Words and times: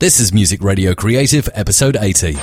This 0.00 0.20
is 0.20 0.32
Music 0.32 0.62
Radio 0.62 0.94
Creative, 0.94 1.48
episode 1.54 1.96
80. 1.96 2.34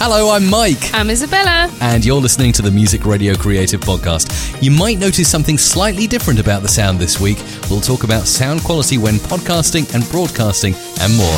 Hello, 0.00 0.30
I'm 0.30 0.48
Mike. 0.48 0.94
I'm 0.94 1.10
Isabella. 1.10 1.70
And 1.82 2.02
you're 2.02 2.22
listening 2.22 2.52
to 2.52 2.62
the 2.62 2.70
Music 2.70 3.04
Radio 3.04 3.34
Creative 3.34 3.82
podcast. 3.82 4.62
You 4.62 4.70
might 4.70 4.96
notice 4.96 5.28
something 5.30 5.58
slightly 5.58 6.06
different 6.06 6.40
about 6.40 6.62
the 6.62 6.68
sound 6.68 6.98
this 6.98 7.20
week. 7.20 7.36
We'll 7.68 7.82
talk 7.82 8.02
about 8.04 8.26
sound 8.26 8.62
quality 8.62 8.96
when 8.96 9.16
podcasting 9.16 9.94
and 9.94 10.08
broadcasting 10.10 10.72
and 11.02 11.14
more. 11.18 11.36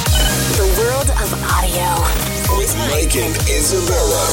The 0.55 0.71
world 0.79 1.11
of 1.11 1.35
audio. 1.43 2.57
With 2.57 2.73
Mike 2.79 3.17
and 3.17 3.35
Isabella. 3.51 4.29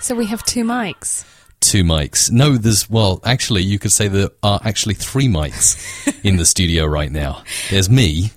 So 0.00 0.16
we 0.16 0.26
have 0.26 0.42
two 0.42 0.64
mics. 0.64 1.24
Two 1.64 1.82
mics. 1.82 2.30
No, 2.30 2.56
there's, 2.56 2.90
well, 2.90 3.20
actually, 3.24 3.62
you 3.62 3.78
could 3.78 3.90
say 3.90 4.06
there 4.06 4.28
are 4.42 4.60
actually 4.62 4.94
three 4.94 5.28
mics 5.28 6.14
in 6.24 6.36
the 6.36 6.44
studio 6.44 6.84
right 6.84 7.10
now. 7.10 7.42
There's 7.70 7.88
me, 7.88 8.32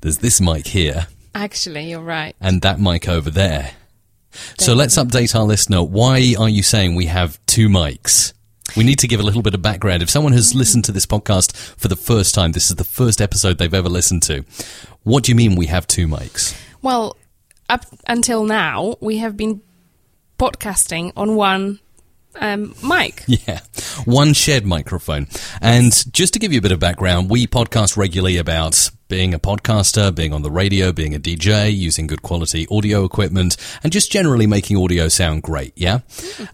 there's 0.00 0.18
this 0.18 0.40
mic 0.40 0.66
here, 0.66 1.06
Actually, 1.34 1.90
you're 1.90 2.00
right. 2.00 2.34
and 2.40 2.62
that 2.62 2.80
mic 2.80 3.08
over 3.08 3.30
there. 3.30 3.72
So 4.58 4.74
let's 4.74 4.96
update 4.96 5.34
our 5.34 5.44
listener. 5.44 5.82
Why 5.82 6.34
are 6.38 6.48
you 6.48 6.62
saying 6.62 6.94
we 6.94 7.06
have 7.06 7.38
two 7.46 7.68
mics? 7.68 8.32
We 8.76 8.84
need 8.84 9.00
to 9.00 9.08
give 9.08 9.20
a 9.20 9.24
little 9.24 9.42
bit 9.42 9.54
of 9.54 9.62
background. 9.62 10.02
If 10.02 10.10
someone 10.10 10.32
has 10.32 10.52
mm. 10.52 10.56
listened 10.56 10.84
to 10.86 10.92
this 10.92 11.06
podcast 11.06 11.56
for 11.76 11.88
the 11.88 11.96
first 11.96 12.34
time, 12.34 12.52
this 12.52 12.70
is 12.70 12.76
the 12.76 12.84
first 12.84 13.20
episode 13.20 13.58
they've 13.58 13.74
ever 13.74 13.88
listened 13.88 14.22
to. 14.24 14.44
What 15.02 15.24
do 15.24 15.32
you 15.32 15.36
mean 15.36 15.56
we 15.56 15.66
have 15.66 15.86
two 15.86 16.06
mics? 16.06 16.56
Well, 16.80 17.16
up 17.68 17.84
until 18.06 18.44
now, 18.44 18.96
we 19.00 19.18
have 19.18 19.36
been 19.36 19.60
podcasting 20.38 21.12
on 21.16 21.34
one 21.36 21.80
um, 22.40 22.74
mic. 22.82 23.24
Yeah, 23.26 23.60
one 24.04 24.32
shared 24.34 24.66
microphone. 24.66 25.26
And 25.60 25.92
just 26.12 26.32
to 26.34 26.38
give 26.38 26.52
you 26.52 26.58
a 26.58 26.62
bit 26.62 26.72
of 26.72 26.80
background, 26.80 27.30
we 27.30 27.46
podcast 27.46 27.96
regularly 27.96 28.36
about 28.36 28.90
being 29.08 29.34
a 29.34 29.38
podcaster, 29.38 30.14
being 30.14 30.32
on 30.32 30.42
the 30.42 30.50
radio, 30.50 30.92
being 30.92 31.14
a 31.14 31.18
DJ, 31.18 31.74
using 31.74 32.06
good 32.06 32.22
quality 32.22 32.66
audio 32.70 33.04
equipment, 33.04 33.56
and 33.82 33.92
just 33.92 34.10
generally 34.12 34.46
making 34.46 34.76
audio 34.76 35.08
sound 35.08 35.42
great. 35.42 35.72
Yeah. 35.76 36.00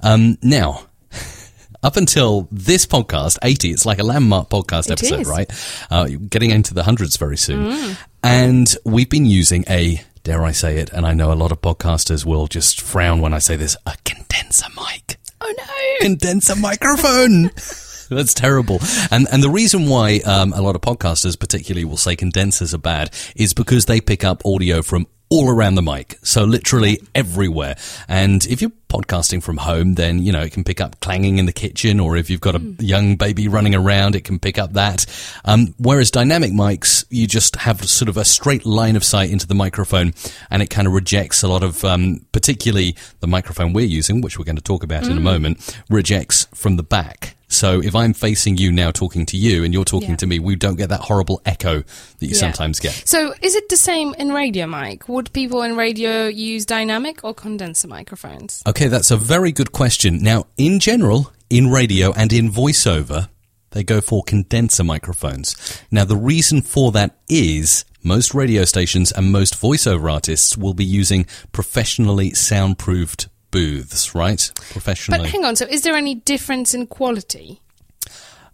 Um, 0.03 0.39
now, 0.43 0.87
up 1.83 1.97
until 1.97 2.49
this 2.51 2.87
podcast, 2.87 3.39
80, 3.43 3.71
it's 3.71 3.87
like 3.87 3.99
a 3.99 4.05
landmark 4.05 4.49
podcast 4.49 4.87
It 4.87 4.93
episode, 4.93 5.21
is. 5.21 5.29
right? 5.29 5.87
Uh, 5.91 6.09
getting 6.29 6.51
into 6.51 6.73
the 6.75 6.83
hundreds 6.83 7.17
very 7.17 7.37
soon. 7.37 7.97
And 8.23 8.75
we've 8.85 9.11
been 9.11 9.27
using 9.27 9.65
a, 9.69 10.03
dare 10.25 10.43
I 10.43 10.53
say 10.53 10.79
it, 10.79 10.91
and 10.93 11.07
I 11.07 11.13
know 11.15 11.33
a 11.33 11.35
lot 11.35 11.53
of 11.53 11.61
podcasters 11.61 12.25
will 12.25 12.47
just 12.47 12.81
frown 12.81 13.21
when 13.21 13.33
I 13.35 13.39
say 13.39 13.57
this, 13.57 13.77
a 13.87 13.97
condenser 14.05 14.67
mic 14.75 15.19
Oh 15.47 15.55
no! 15.57 15.65
condenser 16.01 16.57
microphone. 16.57 17.45
That's 18.09 18.35
terrible. 18.35 18.81
And 19.11 19.27
and 19.33 19.43
the 19.43 19.51
reason 19.51 19.89
why 19.89 20.21
um, 20.25 20.53
a 20.53 20.61
lot 20.61 20.75
of 20.77 20.81
podcasters, 20.81 21.39
particularly, 21.39 21.85
will 21.85 21.97
say 21.97 22.17
condensers 22.17 22.75
are 22.75 22.79
bad 22.79 23.13
is 23.35 23.55
because 23.55 23.87
they 23.87 24.01
pick 24.01 24.25
up 24.25 24.43
audio 24.45 24.83
from 24.83 25.07
all 25.29 25.51
around 25.51 25.75
the 25.75 25.83
mic, 25.83 26.19
so 26.23 26.45
literally 26.45 27.01
everywhere. 27.15 27.77
And 28.09 28.45
if 28.47 28.61
you're 28.61 28.71
podcasting 28.89 29.43
from 29.43 29.57
home, 29.57 29.95
then 29.95 30.23
you 30.23 30.33
know 30.33 30.41
it 30.41 30.53
can 30.53 30.63
pick 30.63 30.81
up 30.81 31.01
clanging 31.01 31.39
in 31.39 31.47
the 31.47 31.53
kitchen, 31.53 31.99
or 31.99 32.17
if 32.17 32.31
you've 32.31 32.41
got 32.41 32.55
a 32.55 32.61
young 32.79 33.17
baby 33.17 33.49
running 33.49 33.75
around, 33.75 34.15
it 34.15 34.25
can 34.25 34.39
pick 34.39 34.59
up 34.59 34.75
that. 34.75 35.05
Um, 35.45 35.75
whereas 35.79 36.11
dynamic 36.11 36.53
mics, 36.53 37.05
you 37.11 37.27
just 37.27 37.57
have 37.57 37.85
sort 37.85 38.09
of 38.09 38.17
a 38.17 38.25
straight 38.25 38.65
line 38.65 38.97
of 38.97 39.05
sight 39.05 39.31
into 39.31 39.47
the 39.47 39.55
microphone, 39.55 40.15
and 40.51 40.63
it 40.63 40.71
kind 40.71 40.87
of 40.87 40.95
rejects 40.95 41.43
a 41.43 41.49
lot 41.49 41.63
of, 41.63 41.85
um, 41.85 42.25
particularly 42.33 42.97
the 43.21 43.27
microphone 43.27 43.73
we're 43.73 43.87
using, 43.87 44.21
which 44.21 44.39
we're 44.39 44.45
going 44.45 44.57
to 44.57 44.63
talk 44.63 44.85
about 44.85 45.05
in 45.07 45.17
a 45.17 45.21
moment, 45.21 45.77
rejects 45.91 46.47
from 46.55 46.77
the 46.77 46.83
back. 46.83 47.37
So 47.57 47.81
if 47.83 47.95
I'm 47.95 48.13
facing 48.13 48.59
you 48.59 48.71
now 48.71 48.91
talking 48.91 49.25
to 49.27 49.37
you 49.37 49.65
and 49.65 49.73
you're 49.73 49.85
talking 49.85 50.11
Yeah. 50.11 50.17
to 50.17 50.27
me, 50.27 50.39
we 50.39 50.57
don't 50.57 50.77
get 50.77 50.91
that 50.91 51.01
horrible 51.01 51.41
echo 51.47 51.77
that 52.19 52.27
you 52.27 52.35
Yeah. 52.35 52.41
sometimes 52.41 52.81
get. 52.81 53.03
So, 53.07 53.35
is 53.41 53.55
it 53.55 53.69
the 53.71 53.77
same 53.77 54.15
in 54.19 54.29
radio 54.33 54.67
Mike? 54.67 55.09
Would 55.09 55.33
people 55.33 55.63
in 55.63 55.75
radio 55.77 56.27
use 56.29 56.67
dynamic 56.67 57.25
or 57.25 57.33
condenser 57.35 57.89
microphones? 57.89 58.63
Okay, 58.67 58.89
that's 58.89 59.11
a 59.11 59.17
very 59.17 59.53
good 59.53 59.73
question. 59.73 60.19
Now, 60.23 60.47
in 60.59 60.79
general, 60.81 61.33
in 61.49 61.71
radio 61.71 62.13
and 62.13 62.33
in 62.33 62.51
voiceover, 62.53 63.29
they 63.71 63.83
go 63.83 64.01
for 64.01 64.23
condenser 64.23 64.85
microphones. 64.85 65.57
Now, 65.91 66.05
the 66.05 66.17
reason 66.17 66.63
for 66.63 66.93
that 66.93 67.17
is 67.29 67.85
most 68.03 68.35
radio 68.35 68.65
stations 68.65 69.13
and 69.13 69.33
most 69.33 69.59
voiceover 69.61 70.13
artists 70.13 70.57
will 70.57 70.75
be 70.75 70.85
using 70.85 71.27
professionally 71.53 72.31
soundproofed 72.33 73.29
booths, 73.51 74.15
right? 74.15 74.51
Professionally. 74.71 75.23
But 75.23 75.31
hang 75.31 75.45
on. 75.45 75.57
So, 75.57 75.67
is 75.67 75.83
there 75.83 75.97
any 75.97 76.15
difference 76.15 76.75
in 76.75 76.87
quality? 76.87 77.61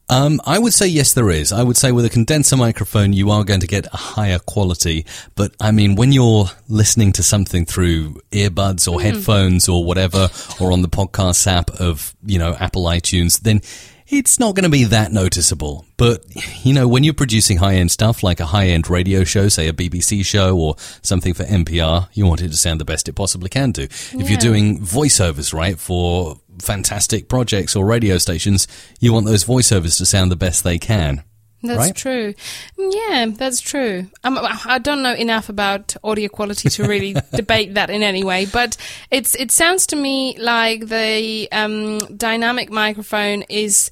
Um, 0.09 0.41
I 0.45 0.59
would 0.59 0.75
say 0.75 0.87
yes, 0.89 1.15
there 1.15 1.31
is. 1.31 1.53
I 1.53 1.63
would 1.63 1.77
say 1.77 1.91
with 1.91 2.05
a 2.05 2.11
condenser 2.11 2.57
microphone, 2.57 3.15
you 3.15 3.31
are 3.31 3.45
going 3.45 3.61
to 3.61 3.67
get 3.67 3.87
a 3.87 3.97
higher 3.97 4.39
quality. 4.39 5.07
But 5.37 5.55
I 5.59 5.71
mean, 5.71 5.95
when 5.95 6.13
you're 6.13 6.47
listening 6.69 7.13
to 7.13 7.23
something 7.23 7.65
through 7.65 8.21
earbuds 8.31 8.91
or 8.91 9.01
headphones 9.01 9.71
or 9.71 9.85
whatever, 9.85 10.29
or 10.61 10.71
on 10.73 10.83
the 10.83 10.89
podcast 10.89 11.47
app 11.47 11.71
of, 11.81 12.15
you 12.27 12.39
know, 12.39 12.55
Apple 12.61 12.85
iTunes, 12.85 13.41
then 13.41 13.63
it's 14.07 14.39
not 14.39 14.55
going 14.55 14.65
to 14.65 14.71
be 14.71 14.85
that 14.85 15.13
noticeable. 15.13 15.87
But, 15.97 16.25
you 16.65 16.73
know, 16.73 16.89
when 16.89 17.05
you're 17.05 17.15
producing 17.15 17.59
high 17.59 17.75
end 17.75 17.91
stuff 17.91 18.23
like 18.23 18.41
a 18.41 18.47
high 18.47 18.69
end 18.69 18.89
radio 18.91 19.25
show, 19.25 19.49
say 19.49 19.69
a 19.69 19.73
BBC 19.73 20.25
show 20.25 20.57
or 20.57 20.77
something 21.03 21.35
for 21.35 21.45
NPR, 21.45 22.09
you 22.13 22.27
want 22.27 22.43
it 22.43 22.49
to 22.49 22.57
sound 22.57 22.81
the 22.81 22.85
best 22.85 23.09
it 23.09 23.15
possibly 23.15 23.49
can 23.49 23.73
do. 23.73 23.83
If 23.83 24.29
you're 24.29 24.39
doing 24.39 24.81
voiceovers, 24.81 25.55
right, 25.55 25.79
for 25.79 26.41
fantastic 26.59 27.29
projects 27.29 27.75
or 27.77 27.85
radio 27.85 28.19
stations, 28.19 28.67
you 29.01 29.13
want 29.13 29.27
those 29.27 29.45
voiceovers 29.45 29.99
to 29.99 30.07
sound 30.07 30.31
the 30.31 30.37
best 30.37 30.65
they 30.65 30.79
can. 30.79 31.23
That's 31.63 31.79
Right? 31.79 31.95
true. 31.97 32.35
Yeah, 32.77 33.27
that's 33.31 33.61
true. 33.61 34.07
Um, 34.25 34.39
I 34.41 34.79
don't 34.79 35.03
know 35.03 35.15
enough 35.15 35.49
about 35.49 35.95
audio 36.03 36.29
quality 36.29 36.69
to 36.71 36.85
really 36.89 37.15
debate 37.35 37.75
that 37.75 37.89
in 37.91 38.03
any 38.03 38.25
way, 38.25 38.47
but 38.47 38.77
it's 39.11 39.35
it 39.37 39.51
sounds 39.53 39.87
to 39.89 39.97
me 39.97 40.37
like 40.39 40.87
the 40.89 41.49
um, 41.53 41.99
dynamic 42.17 42.71
microphone 42.71 43.43
is 43.49 43.91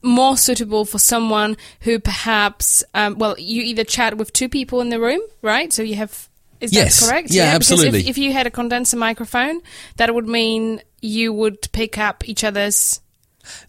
more 0.00 0.36
suitable 0.36 0.84
for 0.84 0.98
someone 0.98 1.56
who 1.80 1.98
perhaps 1.98 2.84
um, 2.94 3.18
well 3.18 3.34
you 3.36 3.62
either 3.62 3.82
chat 3.82 4.16
with 4.16 4.32
two 4.32 4.48
people 4.48 4.80
in 4.80 4.90
the 4.90 5.00
room 5.00 5.20
right 5.42 5.72
so 5.72 5.82
you 5.82 5.96
have 5.96 6.28
is 6.60 6.72
Yes. 6.72 7.00
that 7.00 7.08
correct 7.10 7.30
Yeah, 7.32 7.58
because 7.58 7.72
absolutely. 7.72 8.00
if, 8.02 8.10
if 8.10 8.18
you 8.18 8.32
had 8.32 8.46
a 8.46 8.50
condenser 8.50 8.96
microphone 8.96 9.60
that 9.96 10.14
would 10.14 10.28
mean 10.28 10.80
you 11.02 11.32
would 11.32 11.68
pick 11.72 11.98
up 11.98 12.28
each 12.28 12.44
other's 12.44 13.00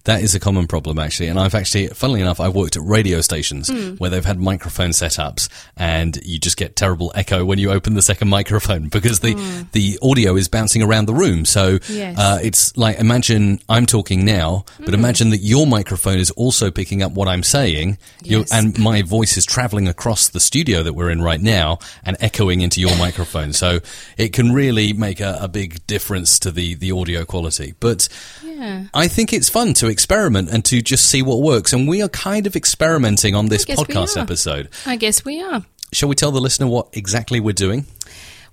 That 0.06 0.22
is 0.22 0.36
a 0.36 0.40
common 0.40 0.68
problem, 0.68 1.00
actually. 1.00 1.28
And 1.30 1.40
I've 1.40 1.56
actually, 1.56 1.88
funnily 1.88 2.22
enough, 2.22 2.40
I've 2.40 2.56
worked 2.56 2.76
at 2.76 2.84
radio 2.84 3.22
stations 3.22 3.70
Hmm. 3.70 3.96
where 3.98 4.10
they've 4.10 4.26
had 4.26 4.40
microphone 4.40 4.92
setups 4.92 5.50
and 5.78 6.18
you 6.26 6.40
just 6.40 6.58
get 6.58 6.76
terrible 6.76 7.12
echo 7.16 7.46
when 7.46 7.60
you 7.60 7.72
open 7.72 7.94
the 7.94 8.02
second 8.02 8.30
microphone 8.30 8.88
because 8.90 9.20
the, 9.20 9.34
the 9.74 10.00
audio 10.02 10.36
is 10.36 10.48
bouncing 10.48 10.82
around 10.82 11.06
the 11.06 11.14
room. 11.14 11.46
So. 11.46 11.80
Yes. 11.90 12.18
Uh, 12.18 12.40
it's 12.42 12.76
like, 12.78 13.00
imagine 13.00 13.60
I'm 13.70 13.86
talking 13.86 14.26
now, 14.26 14.66
but 14.80 14.94
imagine 14.94 15.30
that 15.32 15.40
your 15.40 15.68
microphone 15.68 16.18
is 16.20 16.32
also 16.32 16.72
picking 16.72 17.02
up 17.04 17.12
what 17.12 17.28
I'm 17.28 17.44
saying. 17.44 17.98
Yes. 18.24 18.52
and 18.52 18.78
my 18.80 19.02
voice 19.02 19.38
is 19.38 19.46
traveling 19.46 19.88
across 19.88 20.30
the 20.30 20.40
studio 20.40 20.84
that 20.84 20.94
we're 20.94 21.10
in 21.10 21.22
right 21.22 21.42
now 21.42 21.80
and 22.04 22.16
echoing 22.20 22.62
into 22.62 22.80
your 22.82 22.96
microphone. 22.98 23.54
So 23.54 23.80
it 24.18 24.34
can 24.34 24.52
really 24.54 24.94
make 24.94 25.20
a, 25.20 25.38
a 25.42 25.48
big 25.48 25.86
difference 25.88 26.40
to 26.40 26.52
the, 26.52 26.76
the 26.76 26.92
audio 26.92 27.26
quality. 27.26 27.74
But 27.80 28.08
yeah 28.44 28.86
I 28.94 29.08
think 29.08 29.34
it's 29.34 29.50
fun 29.50 29.69
to 29.76 29.88
experiment 29.88 30.50
and 30.50 30.64
to 30.66 30.82
just 30.82 31.10
see 31.10 31.22
what 31.22 31.42
works. 31.42 31.74
And 31.74 31.88
we 31.88 32.02
are 32.02 32.10
kind 32.10 32.48
of 32.48 32.56
experimenting 32.56 33.36
on 33.36 33.48
this 33.48 33.66
podcast 33.66 34.20
episode. 34.20 34.70
I 34.86 34.96
guess 34.96 35.26
we 35.26 35.42
are. 35.42 35.64
Shall 35.92 36.10
we 36.10 36.16
tell 36.16 36.32
the 36.32 36.42
listener 36.42 36.68
what 36.68 36.90
exactly 36.94 37.40
we're 37.40 37.54
doing? 37.54 37.86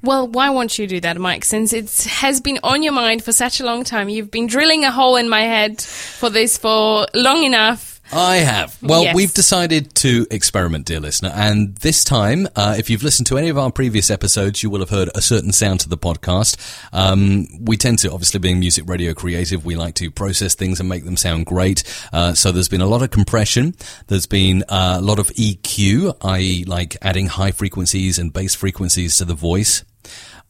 Well, 0.02 0.28
why 0.28 0.50
won't 0.50 0.78
you 0.78 0.86
do 0.86 1.00
that, 1.00 1.18
Mike? 1.18 1.44
Since 1.44 1.72
it 1.72 2.04
has 2.04 2.40
been 2.40 2.58
on 2.62 2.82
your 2.82 2.92
mind 2.92 3.24
for 3.24 3.32
such 3.32 3.60
a 3.60 3.64
long 3.64 3.82
time, 3.82 4.08
you've 4.08 4.30
been 4.30 4.46
drilling 4.46 4.84
a 4.84 4.90
hole 4.90 5.16
in 5.16 5.28
my 5.28 5.42
head 5.42 5.80
for 5.80 6.30
this 6.30 6.58
for 6.58 7.06
long 7.14 7.42
enough. 7.42 7.95
I 8.12 8.36
have. 8.36 8.76
Well, 8.82 9.02
Yes. 9.02 9.14
we've 9.16 9.34
decided 9.34 9.94
to 9.96 10.26
experiment, 10.30 10.86
dear 10.86 11.00
listener. 11.00 11.32
And 11.34 11.74
this 11.76 12.04
time, 12.04 12.46
uh, 12.54 12.76
if 12.78 12.88
you've 12.88 13.02
listened 13.02 13.26
to 13.28 13.36
any 13.38 13.48
of 13.48 13.58
our 13.58 13.70
previous 13.72 14.10
episodes, 14.10 14.62
you 14.62 14.70
will 14.70 14.80
have 14.80 14.90
heard 14.90 15.10
a 15.14 15.20
certain 15.20 15.52
sound 15.52 15.80
to 15.80 15.88
the 15.88 15.98
podcast. 15.98 16.56
Um, 16.92 17.48
we 17.60 17.76
tend 17.76 17.98
to, 18.00 18.12
obviously, 18.12 18.38
being 18.38 18.60
music 18.60 18.84
radio 18.88 19.12
creative, 19.12 19.64
we 19.64 19.74
like 19.74 19.94
to 19.96 20.10
process 20.10 20.54
things 20.54 20.78
and 20.78 20.88
make 20.88 21.04
them 21.04 21.16
sound 21.16 21.46
great. 21.46 21.82
Uh, 22.12 22.32
so 22.34 22.52
there's 22.52 22.68
been 22.68 22.80
a 22.80 22.86
lot 22.86 23.02
of 23.02 23.10
compression. 23.10 23.74
There's 24.06 24.26
been 24.26 24.62
uh, 24.68 24.96
a 24.98 25.02
lot 25.02 25.18
of 25.18 25.28
EQ, 25.30 26.16
i.e., 26.22 26.64
like 26.64 26.96
adding 27.02 27.26
high 27.26 27.50
frequencies 27.50 28.18
and 28.18 28.32
bass 28.32 28.54
frequencies 28.54 29.16
to 29.18 29.24
the 29.24 29.34
voice. 29.34 29.84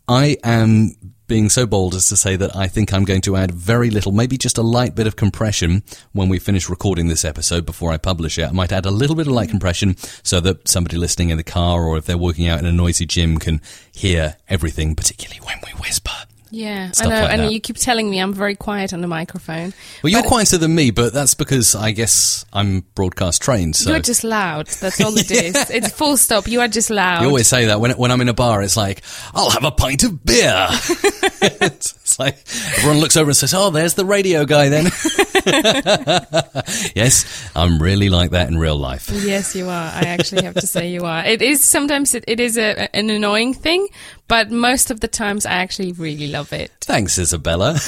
I 0.08 0.36
am 0.44 0.94
being 1.26 1.48
so 1.48 1.66
bold 1.66 1.94
as 1.94 2.06
to 2.06 2.16
say 2.16 2.36
that 2.36 2.54
I 2.54 2.68
think 2.68 2.92
I'm 2.92 3.04
going 3.04 3.20
to 3.22 3.36
add 3.36 3.52
very 3.52 3.90
little, 3.90 4.12
maybe 4.12 4.38
just 4.38 4.58
a 4.58 4.62
light 4.62 4.94
bit 4.94 5.06
of 5.06 5.16
compression 5.16 5.82
when 6.12 6.28
we 6.28 6.38
finish 6.38 6.68
recording 6.68 7.08
this 7.08 7.24
episode 7.24 7.66
before 7.66 7.92
I 7.92 7.96
publish 7.96 8.38
it. 8.38 8.48
I 8.48 8.52
might 8.52 8.72
add 8.72 8.86
a 8.86 8.90
little 8.90 9.16
bit 9.16 9.26
of 9.26 9.32
light 9.32 9.48
compression 9.48 9.96
so 10.22 10.40
that 10.40 10.68
somebody 10.68 10.96
listening 10.96 11.30
in 11.30 11.36
the 11.36 11.44
car 11.44 11.84
or 11.84 11.98
if 11.98 12.04
they're 12.06 12.18
working 12.18 12.48
out 12.48 12.58
in 12.58 12.66
a 12.66 12.72
noisy 12.72 13.06
gym 13.06 13.38
can 13.38 13.60
hear 13.92 14.36
everything, 14.48 14.94
particularly 14.94 15.40
when 15.40 15.58
we 15.64 15.70
whisper. 15.80 16.12
Yeah, 16.56 16.90
I 16.98 17.04
know, 17.04 17.10
like 17.10 17.30
and 17.32 17.42
that. 17.42 17.52
you 17.52 17.60
keep 17.60 17.76
telling 17.76 18.08
me 18.08 18.18
I'm 18.18 18.32
very 18.32 18.54
quiet 18.54 18.94
on 18.94 19.02
the 19.02 19.06
microphone. 19.06 19.74
Well, 20.02 20.10
you're 20.10 20.22
quieter 20.22 20.56
than 20.56 20.74
me, 20.74 20.90
but 20.90 21.12
that's 21.12 21.34
because 21.34 21.74
I 21.74 21.90
guess 21.90 22.46
I'm 22.50 22.80
broadcast 22.94 23.42
trained. 23.42 23.76
So 23.76 23.90
You're 23.90 24.00
just 24.00 24.24
loud. 24.24 24.66
That's 24.68 24.98
all 25.02 25.16
it 25.18 25.30
is. 25.30 25.70
It's 25.70 25.92
full 25.92 26.16
stop. 26.16 26.48
You 26.48 26.60
are 26.62 26.68
just 26.68 26.88
loud. 26.88 27.20
You 27.20 27.28
always 27.28 27.46
say 27.46 27.66
that 27.66 27.78
when 27.78 27.90
when 27.92 28.10
I'm 28.10 28.22
in 28.22 28.30
a 28.30 28.34
bar, 28.34 28.62
it's 28.62 28.74
like 28.76 29.02
I'll 29.34 29.50
have 29.50 29.64
a 29.64 29.70
pint 29.70 30.02
of 30.04 30.24
beer. 30.24 30.66
it's 31.42 32.18
like 32.18 32.38
everyone 32.78 33.00
looks 33.00 33.18
over 33.18 33.28
and 33.28 33.36
says, 33.36 33.52
"Oh, 33.52 33.68
there's 33.68 33.92
the 33.92 34.06
radio 34.06 34.46
guy." 34.46 34.70
Then, 34.70 34.86
yes, 36.96 37.50
I'm 37.54 37.80
really 37.80 38.08
like 38.08 38.30
that 38.30 38.48
in 38.48 38.58
real 38.58 38.76
life. 38.76 39.08
Yes, 39.10 39.54
you 39.54 39.66
are. 39.66 39.90
I 39.92 40.02
actually 40.06 40.42
have 40.44 40.54
to 40.54 40.66
say 40.66 40.90
you 40.90 41.04
are. 41.04 41.24
It 41.24 41.40
is 41.40 41.64
sometimes 41.64 42.14
it, 42.14 42.24
it 42.26 42.40
is 42.40 42.58
a, 42.58 42.94
an 42.94 43.10
annoying 43.10 43.54
thing, 43.54 43.86
but 44.28 44.50
most 44.50 44.90
of 44.90 45.00
the 45.00 45.08
times 45.08 45.46
I 45.46 45.52
actually 45.52 45.92
really 45.92 46.28
love 46.28 46.52
it. 46.52 46.72
Thanks, 46.80 47.18
Isabella. 47.18 47.78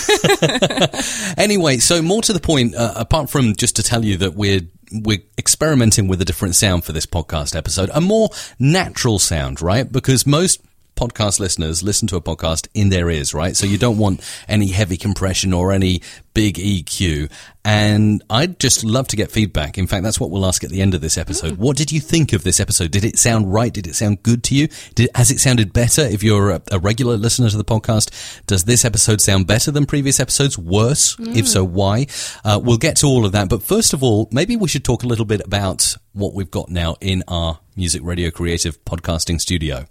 anyway, 1.36 1.78
so 1.78 2.00
more 2.00 2.22
to 2.22 2.32
the 2.32 2.40
point, 2.40 2.74
uh, 2.76 2.94
apart 2.96 3.30
from 3.30 3.56
just 3.56 3.76
to 3.76 3.82
tell 3.82 4.04
you 4.04 4.16
that 4.18 4.34
we're 4.34 4.60
we're 4.90 5.22
experimenting 5.36 6.08
with 6.08 6.20
a 6.22 6.24
different 6.24 6.54
sound 6.54 6.84
for 6.84 6.92
this 6.92 7.06
podcast 7.06 7.54
episode, 7.54 7.90
a 7.92 8.00
more 8.00 8.30
natural 8.58 9.18
sound, 9.18 9.60
right? 9.60 9.90
Because 9.90 10.26
most 10.26 10.62
podcast 10.98 11.38
listeners 11.38 11.82
listen 11.82 12.08
to 12.08 12.16
a 12.16 12.20
podcast 12.20 12.66
in 12.74 12.88
their 12.88 13.08
ears, 13.08 13.32
right? 13.32 13.56
So 13.56 13.66
you 13.66 13.78
don't 13.78 13.98
want 13.98 14.20
any 14.48 14.66
heavy 14.68 14.96
compression 14.96 15.52
or 15.52 15.72
any 15.72 16.02
big 16.34 16.56
EQ. 16.56 17.30
And 17.64 18.22
I'd 18.30 18.58
just 18.58 18.82
love 18.82 19.08
to 19.08 19.16
get 19.16 19.30
feedback. 19.30 19.78
In 19.78 19.86
fact, 19.86 20.02
that's 20.02 20.18
what 20.18 20.30
we'll 20.30 20.46
ask 20.46 20.64
at 20.64 20.70
the 20.70 20.80
end 20.80 20.94
of 20.94 21.00
this 21.00 21.18
episode. 21.18 21.58
What 21.58 21.76
did 21.76 21.92
you 21.92 22.00
think 22.00 22.32
of 22.32 22.42
this 22.42 22.60
episode? 22.60 22.90
Did 22.90 23.04
it 23.04 23.18
sound 23.18 23.52
right? 23.52 23.72
Did 23.72 23.86
it 23.86 23.94
sound 23.94 24.22
good 24.22 24.42
to 24.44 24.54
you? 24.54 24.68
Did, 24.94 25.10
has 25.14 25.30
it 25.30 25.40
sounded 25.40 25.72
better? 25.72 26.02
If 26.02 26.22
you're 26.22 26.50
a, 26.50 26.62
a 26.72 26.78
regular 26.78 27.16
listener 27.16 27.50
to 27.50 27.56
the 27.56 27.64
podcast, 27.64 28.44
does 28.46 28.64
this 28.64 28.84
episode 28.84 29.20
sound 29.20 29.46
better 29.46 29.70
than 29.70 29.86
previous 29.86 30.18
episodes? 30.20 30.56
Worse? 30.56 31.16
If 31.36 31.48
so, 31.48 31.64
why? 31.64 32.06
Uh, 32.44 32.60
we'll 32.62 32.78
get 32.78 32.96
to 32.98 33.06
all 33.06 33.26
of 33.26 33.32
that. 33.32 33.48
But 33.48 33.62
first 33.62 33.92
of 33.92 34.02
all, 34.02 34.28
maybe 34.32 34.56
we 34.56 34.68
should 34.68 34.84
talk 34.84 35.02
a 35.02 35.06
little 35.06 35.26
bit 35.26 35.42
about 35.44 35.94
what 36.12 36.34
we've 36.34 36.50
got 36.50 36.70
now 36.70 36.96
in 37.00 37.22
our 37.28 37.60
Music 37.76 38.02
Radio 38.02 38.30
Creative 38.30 38.82
podcasting 38.84 39.40
studio. 39.40 39.86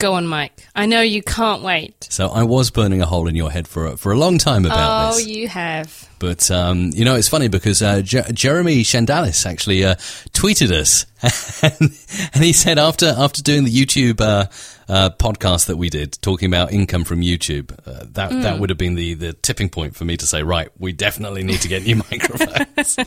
Go 0.00 0.14
on, 0.14 0.26
Mike. 0.26 0.66
I 0.74 0.86
know 0.86 1.02
you 1.02 1.22
can't 1.22 1.62
wait. 1.62 2.06
So 2.10 2.28
I 2.28 2.42
was 2.42 2.70
burning 2.70 3.00
a 3.02 3.06
hole 3.06 3.28
in 3.28 3.34
your 3.36 3.50
head 3.50 3.68
for 3.68 3.86
a, 3.86 3.96
for 3.96 4.12
a 4.12 4.16
long 4.18 4.38
time 4.38 4.64
about 4.64 5.12
Oh, 5.12 5.16
this. 5.16 5.26
Oh, 5.26 5.28
you 5.28 5.46
have. 5.48 6.09
But 6.20 6.50
um, 6.50 6.90
you 6.92 7.04
know, 7.04 7.16
it's 7.16 7.28
funny 7.28 7.48
because 7.48 7.82
uh, 7.82 8.02
Jer- 8.02 8.30
Jeremy 8.32 8.82
Shandalis 8.82 9.46
actually 9.46 9.84
uh, 9.84 9.94
tweeted 10.32 10.70
us, 10.70 11.06
and, 11.62 11.90
and 12.34 12.44
he 12.44 12.52
said 12.52 12.78
after 12.78 13.06
after 13.16 13.42
doing 13.42 13.64
the 13.64 13.74
YouTube 13.74 14.20
uh, 14.20 14.46
uh, 14.86 15.10
podcast 15.18 15.66
that 15.66 15.78
we 15.78 15.88
did, 15.88 16.18
talking 16.20 16.46
about 16.46 16.72
income 16.72 17.04
from 17.04 17.22
YouTube, 17.22 17.72
uh, 17.86 18.04
that 18.12 18.30
that 18.42 18.60
would 18.60 18.68
have 18.68 18.78
been 18.78 18.96
the 18.96 19.14
the 19.14 19.32
tipping 19.32 19.70
point 19.70 19.96
for 19.96 20.04
me 20.04 20.18
to 20.18 20.26
say, 20.26 20.42
right, 20.42 20.68
we 20.78 20.92
definitely 20.92 21.42
need 21.42 21.62
to 21.62 21.68
get 21.68 21.84
new 21.84 21.96
microphones. 22.10 22.98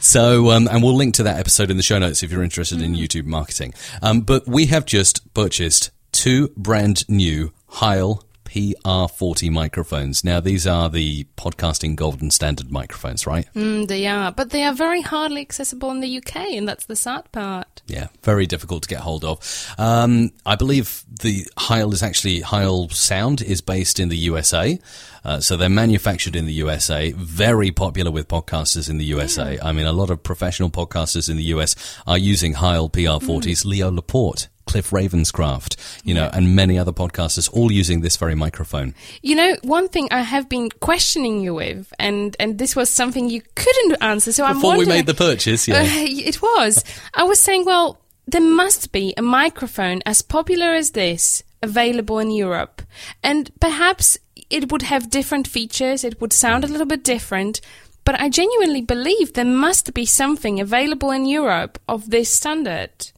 so, 0.00 0.52
um, 0.52 0.68
and 0.68 0.80
we'll 0.80 0.96
link 0.96 1.14
to 1.16 1.24
that 1.24 1.40
episode 1.40 1.72
in 1.72 1.76
the 1.76 1.82
show 1.82 1.98
notes 1.98 2.22
if 2.22 2.30
you're 2.30 2.44
interested 2.44 2.80
in 2.80 2.94
YouTube 2.94 3.26
marketing. 3.26 3.74
Um, 4.00 4.20
but 4.20 4.46
we 4.46 4.66
have 4.66 4.86
just 4.86 5.34
purchased 5.34 5.90
two 6.12 6.52
brand 6.56 7.08
new 7.08 7.52
Heil 7.66 8.22
PR40 8.48 9.50
microphones. 9.50 10.24
Now, 10.24 10.40
these 10.40 10.66
are 10.66 10.88
the 10.88 11.24
podcasting 11.36 11.96
golden 11.96 12.30
standard 12.30 12.70
microphones, 12.70 13.26
right? 13.26 13.46
Mm, 13.54 13.88
they 13.88 14.06
are, 14.06 14.32
but 14.32 14.50
they 14.50 14.64
are 14.64 14.72
very 14.72 15.02
hardly 15.02 15.42
accessible 15.42 15.90
in 15.90 16.00
the 16.00 16.16
UK, 16.16 16.36
and 16.54 16.66
that's 16.66 16.86
the 16.86 16.96
sad 16.96 17.30
part. 17.30 17.82
Yeah, 17.86 18.08
very 18.22 18.46
difficult 18.46 18.84
to 18.84 18.88
get 18.88 19.00
hold 19.00 19.24
of. 19.24 19.74
Um, 19.78 20.30
I 20.46 20.56
believe 20.56 21.04
the 21.08 21.46
Heil 21.58 21.92
is 21.92 22.02
actually 22.02 22.40
Heil 22.40 22.88
Sound 22.88 23.42
is 23.42 23.60
based 23.60 24.00
in 24.00 24.08
the 24.08 24.16
USA, 24.16 24.78
uh, 25.24 25.40
so 25.40 25.56
they're 25.56 25.68
manufactured 25.68 26.34
in 26.34 26.46
the 26.46 26.54
USA. 26.54 27.12
Very 27.12 27.70
popular 27.70 28.10
with 28.10 28.28
podcasters 28.28 28.88
in 28.88 28.98
the 28.98 29.04
USA. 29.06 29.58
I 29.62 29.72
mean, 29.72 29.86
a 29.86 29.92
lot 29.92 30.10
of 30.10 30.22
professional 30.22 30.70
podcasters 30.70 31.28
in 31.28 31.36
the 31.36 31.44
US 31.54 31.76
are 32.06 32.18
using 32.18 32.54
Heil 32.54 32.88
PR40s. 32.88 33.64
Leo 33.64 33.90
Laporte. 33.90 34.48
Cliff 34.68 34.90
Ravenscraft, 34.90 35.76
you 36.04 36.14
know, 36.14 36.28
and 36.32 36.54
many 36.54 36.78
other 36.78 36.92
podcasters 36.92 37.50
all 37.52 37.72
using 37.72 38.02
this 38.02 38.16
very 38.16 38.34
microphone. 38.34 38.94
You 39.22 39.34
know, 39.34 39.56
one 39.62 39.88
thing 39.88 40.08
I 40.10 40.20
have 40.20 40.48
been 40.48 40.68
questioning 40.68 41.40
you 41.40 41.54
with, 41.54 41.92
and 41.98 42.36
and 42.38 42.58
this 42.58 42.76
was 42.76 42.90
something 42.90 43.30
you 43.30 43.42
couldn't 43.54 43.96
answer. 44.02 44.30
So 44.30 44.44
I'm 44.44 44.56
Before 44.56 44.76
we 44.76 44.84
made 44.84 45.06
the 45.06 45.14
purchase, 45.14 45.66
yeah. 45.66 45.78
Uh, 45.88 46.04
it 46.04 46.42
was. 46.42 46.84
I 47.14 47.22
was 47.22 47.40
saying, 47.40 47.64
well, 47.64 47.98
there 48.26 48.42
must 48.42 48.92
be 48.92 49.14
a 49.16 49.22
microphone 49.22 50.02
as 50.04 50.20
popular 50.22 50.74
as 50.74 50.90
this 50.90 51.42
available 51.62 52.18
in 52.18 52.30
Europe, 52.30 52.82
and 53.22 53.50
perhaps 53.58 54.18
it 54.50 54.70
would 54.70 54.82
have 54.82 55.10
different 55.10 55.48
features. 55.48 56.04
It 56.04 56.20
would 56.20 56.32
sound 56.32 56.64
a 56.64 56.68
little 56.68 56.86
bit 56.86 57.02
different. 57.02 57.60
But 58.04 58.20
I 58.20 58.30
genuinely 58.30 58.80
believe 58.80 59.34
there 59.34 59.44
must 59.44 59.92
be 59.92 60.06
something 60.06 60.60
available 60.60 61.10
in 61.10 61.26
Europe 61.26 61.78
of 61.86 62.08
this 62.08 62.30
standard. 62.30 63.12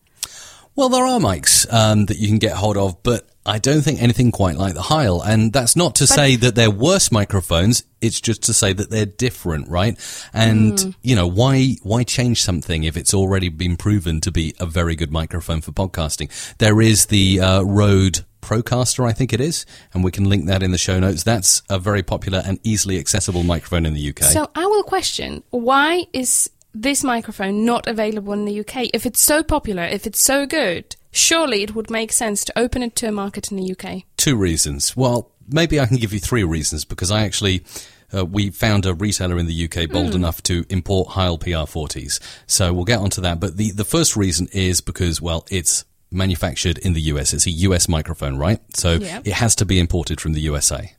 Well, 0.77 0.89
there 0.89 1.05
are 1.07 1.21
mics 1.21 1.71
um, 1.73 2.07
that 2.07 2.19
you 2.19 2.29
can 2.29 2.39
get 2.39 2.53
hold 2.53 2.77
of, 2.77 3.03
but 3.03 3.29
I 3.45 3.59
don't 3.59 3.83
think 3.83 4.01
anything 4.01 4.31
quite 4.31 4.57
like 4.57 4.75
the 4.75 4.83
Heil. 4.83 5.21
And 5.21 5.53
that's 5.53 5.75
not 5.77 5.97
to 5.97 6.07
say 6.07 6.37
that 6.37 6.55
they're 6.55 6.71
worse 6.71 7.11
microphones. 7.11 7.83
It's 8.01 8.21
just 8.21 8.43
to 8.45 8.55
say 8.55 8.73
that 8.73 8.89
they're 8.91 9.07
different, 9.07 9.69
right? 9.69 9.99
And 10.33 10.79
Hmm. 10.81 10.91
you 11.03 11.17
know 11.17 11.27
why 11.27 11.77
why 11.83 12.05
change 12.05 12.43
something 12.43 12.85
if 12.85 12.97
it's 12.97 13.13
already 13.13 13.49
been 13.49 13.77
proven 13.77 14.21
to 14.23 14.31
be 14.31 14.55
a 14.61 14.67
very 14.67 14.95
good 14.95 15.11
microphone 15.11 15.61
for 15.61 15.73
podcasting? 15.73 16.31
There 16.59 16.81
is 16.81 17.07
the 17.07 17.41
uh, 17.41 17.63
Rode 17.63 18.21
Procaster, 18.41 19.07
I 19.07 19.13
think 19.13 19.33
it 19.33 19.41
is, 19.41 19.67
and 19.93 20.03
we 20.03 20.11
can 20.11 20.25
link 20.29 20.47
that 20.47 20.63
in 20.63 20.71
the 20.71 20.79
show 20.79 20.99
notes. 20.99 21.25
That's 21.25 21.63
a 21.69 21.79
very 21.79 22.03
popular 22.03 22.43
and 22.47 22.59
easily 22.63 22.99
accessible 22.99 23.43
microphone 23.43 23.85
in 23.87 23.93
the 23.95 24.09
UK. 24.11 24.25
So 24.25 24.51
I 24.55 24.65
will 24.67 24.83
question 24.85 25.43
why 25.51 26.07
is 26.13 26.49
this 26.75 27.05
microphone 27.05 27.65
not 27.65 27.87
available 27.87 28.33
in 28.33 28.45
the 28.45 28.61
UK? 28.61 28.91
If 28.95 29.07
it's 29.07 29.21
so 29.21 29.43
popular, 29.43 29.85
if 29.85 30.07
it's 30.07 30.21
so 30.21 30.47
good, 30.47 30.97
surely 31.11 31.63
it 31.63 31.75
would 31.75 31.91
make 31.91 32.13
sense 32.13 32.45
to 32.45 32.59
open 32.59 32.83
it 32.83 32.97
to 32.97 33.09
a 33.09 33.13
market 33.13 33.51
in 33.51 33.57
the 33.57 33.73
UK. 33.73 34.03
Two 34.17 34.37
reasons. 34.37 34.97
Well, 34.97 35.31
maybe 35.49 35.81
I 35.81 35.87
can 35.87 35.97
give 35.97 36.13
you 36.13 36.21
three 36.21 36.45
reasons 36.45 36.85
because 36.85 37.11
I 37.11 37.23
actually. 37.23 37.65
Uh, 38.13 38.25
we 38.25 38.51
found 38.51 38.87
a 38.87 38.93
retailer 38.93 39.39
in 39.39 39.47
the 39.47 39.67
UK 39.67 39.89
bold 39.89 40.17
enough 40.17 40.43
to 40.43 40.65
import 40.69 41.11
Heil 41.11 41.39
PR40s. 41.39 42.19
So 42.49 42.73
we'll 42.73 42.85
get 42.85 42.99
onto 42.99 43.21
that. 43.21 43.39
But 43.39 43.57
the, 43.57 43.71
the 43.71 43.85
first 43.85 44.17
reason 44.17 44.49
is 44.53 44.81
because, 44.81 45.23
well, 45.23 45.47
it's 45.49 45.85
manufactured 46.11 46.79
in 46.79 46.93
the 46.93 47.01
US. 47.03 47.33
It's 47.33 47.47
a 47.47 47.51
US 47.51 47.89
microphone, 47.89 48.37
right? 48.37 48.61
So 48.77 48.99
it 49.01 49.33
has 49.33 49.55
to 49.57 49.65
be 49.65 49.79
imported 49.79 50.21
from 50.21 50.33
the 50.33 50.41
USA. 50.41 50.93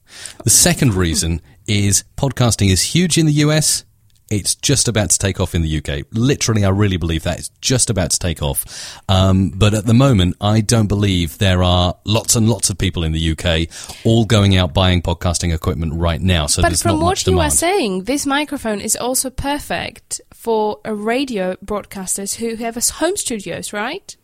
The 0.44 0.50
second 0.50 0.94
reason 0.94 1.42
is 1.68 2.04
podcasting 2.18 2.72
is 2.72 2.82
huge 2.82 3.18
in 3.18 3.26
the 3.26 3.34
US. 3.34 3.84
It's 4.32 4.56
just 4.56 4.88
about 4.88 5.10
to 5.12 5.18
take 5.20 5.40
off 5.40 5.54
in 5.54 5.62
the 5.62 5.78
UK. 5.78 6.06
Literally, 6.12 6.64
I 6.64 6.70
really 6.70 6.98
believe 6.98 7.24
that 7.24 7.38
it's 7.38 7.50
just 7.62 7.90
about 7.90 8.12
to 8.12 8.20
take 8.20 8.42
off. 8.42 9.00
Um, 9.10 9.50
but 9.50 9.74
at 9.74 9.86
the 9.86 9.94
moment, 9.94 10.38
I 10.40 10.62
don't 10.62 10.88
believe 10.88 11.38
there 11.38 11.62
are 11.62 11.96
lots 12.06 12.36
and 12.36 12.50
lots 12.50 12.70
of 12.70 12.78
people 12.78 13.04
in 13.04 13.12
the 13.12 13.32
UK 13.32 13.68
all 14.06 14.26
going 14.26 14.56
out 14.56 14.74
buying 14.74 15.02
podcasting 15.02 15.54
equipment 15.54 15.94
right 15.96 16.22
now. 16.22 16.48
So 16.48 16.62
But 16.62 16.78
from 16.80 17.02
what 17.02 17.26
you 17.28 17.34
demand. 17.34 17.48
are 17.48 17.56
saying, 17.56 18.04
this 18.06 18.26
microphone 18.26 18.80
is 18.80 18.96
also 18.96 19.30
perfect 19.30 20.22
for 20.34 20.80
a 20.86 20.96
radio 20.96 21.56
broadcasters 21.58 22.36
who 22.36 22.56
have 22.56 22.78
a 22.78 22.82
home 22.94 23.18
studios, 23.18 23.74
right? 23.74 24.16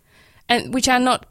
And 0.49 0.73
which 0.73 0.87
are 0.87 0.99
not 0.99 1.25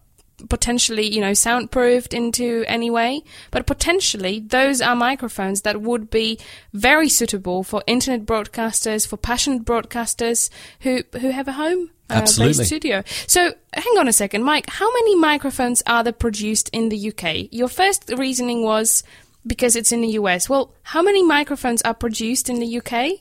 potentially, 0.48 1.06
you 1.12 1.20
know, 1.20 1.32
soundproofed 1.32 2.12
into 2.12 2.64
any 2.66 2.90
way, 2.90 3.22
but 3.50 3.66
potentially 3.66 4.40
those 4.40 4.80
are 4.82 4.94
microphones 4.94 5.62
that 5.62 5.80
would 5.80 6.10
be 6.10 6.38
very 6.72 7.08
suitable 7.08 7.62
for 7.62 7.82
internet 7.86 8.26
broadcasters, 8.26 9.06
for 9.06 9.16
passionate 9.16 9.64
broadcasters 9.64 10.50
who 10.80 11.02
who 11.20 11.30
have 11.30 11.48
a 11.48 11.52
home 11.52 11.90
uh, 12.10 12.14
Absolutely. 12.14 12.58
based 12.58 12.66
studio. 12.66 13.02
So 13.26 13.52
hang 13.72 13.98
on 13.98 14.08
a 14.08 14.12
second, 14.12 14.44
Mike. 14.44 14.68
How 14.70 14.92
many 14.92 15.16
microphones 15.16 15.82
are 15.86 16.04
there 16.04 16.12
produced 16.12 16.68
in 16.72 16.88
the 16.90 17.08
UK? 17.10 17.48
Your 17.50 17.68
first 17.68 18.12
reasoning 18.16 18.62
was 18.62 19.02
because 19.46 19.74
it's 19.76 19.92
in 19.92 20.00
the 20.02 20.08
US. 20.20 20.48
Well, 20.48 20.74
how 20.82 21.02
many 21.02 21.22
microphones 21.22 21.80
are 21.82 21.94
produced 21.94 22.48
in 22.48 22.58
the 22.60 22.78
UK? 22.80 23.20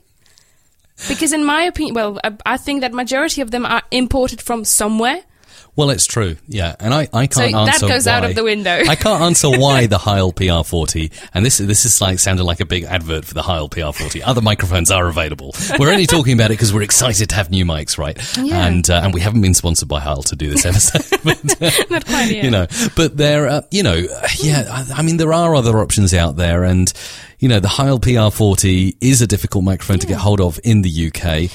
Because 1.07 1.34
in 1.34 1.43
my 1.43 1.63
opinion, 1.63 1.93
well, 1.95 2.19
I- 2.24 2.38
I 2.53 2.57
think 2.57 2.81
that 2.81 2.93
majority 2.93 3.41
of 3.41 3.51
them 3.51 3.65
are 3.65 3.84
imported 3.91 4.41
from 4.41 4.63
somewhere. 4.65 5.24
Well, 5.75 5.89
it's 5.89 6.05
true, 6.05 6.38
yeah, 6.48 6.74
and 6.79 6.94
I, 6.94 7.10
I 7.12 7.27
can't 7.27 7.51
that 7.51 7.74
answer 7.74 7.88
goes 7.88 8.05
why. 8.05 8.13
out 8.13 8.24
of 8.24 8.34
the 8.34 8.46
window. 8.46 8.72
I 8.72 8.96
can't 8.96 9.22
answer 9.22 9.50
why 9.60 9.88
the 9.88 9.98
Heil 9.98 10.32
PR40, 10.32 11.12
and 11.34 11.46
this 11.46 11.58
this 11.58 11.84
is 11.86 12.00
like 12.00 12.20
sounded 12.20 12.46
like 12.46 12.62
a 12.62 12.65
big 12.65 12.86
advert 12.86 13.25
for 13.25 13.34
the 13.34 13.41
Heil 13.41 13.67
PR40. 13.67 14.22
Other 14.24 14.41
microphones 14.41 14.89
are 14.89 15.08
available. 15.08 15.53
We're 15.77 15.91
only 15.91 16.05
talking 16.05 16.34
about 16.34 16.51
it 16.51 16.53
because 16.53 16.74
we're 16.74 16.84
excited 16.84 17.27
to 17.29 17.36
have 17.36 17.51
new 17.51 17.65
mics, 17.65 17.98
right? 17.98 18.17
Yeah. 18.38 18.65
And 18.65 18.89
uh, 18.89 19.01
and 19.03 19.13
we 19.13 19.20
haven't 19.20 19.41
been 19.41 19.53
sponsored 19.53 19.89
by 19.89 20.00
Heil 20.00 20.24
to 20.24 20.36
do 20.38 20.50
this 20.50 20.65
episode, 20.65 21.20
but, 21.25 21.62
uh, 21.62 21.84
Not 21.89 22.05
quite 22.05 22.32
yet. 22.32 22.46
you 22.46 22.51
know. 22.51 22.67
But 22.96 23.17
there, 23.17 23.48
uh, 23.48 23.62
you 23.70 23.84
know, 23.84 23.98
uh, 23.98 24.27
yeah. 24.39 24.67
I, 24.70 25.00
I 25.00 25.01
mean, 25.01 25.17
there 25.17 25.34
are 25.34 25.55
other 25.55 25.79
options 25.79 26.13
out 26.13 26.38
there, 26.38 26.63
and 26.63 26.91
you 27.39 27.50
know, 27.50 27.60
the 27.60 27.67
Heil 27.67 28.00
PR40 28.00 28.96
is 29.01 29.22
a 29.22 29.27
difficult 29.27 29.65
microphone 29.65 30.00
to 30.00 30.08
get 30.08 30.20
hold 30.20 30.39
of 30.39 30.58
in 30.63 30.84
the 30.84 31.08
UK, 31.08 31.51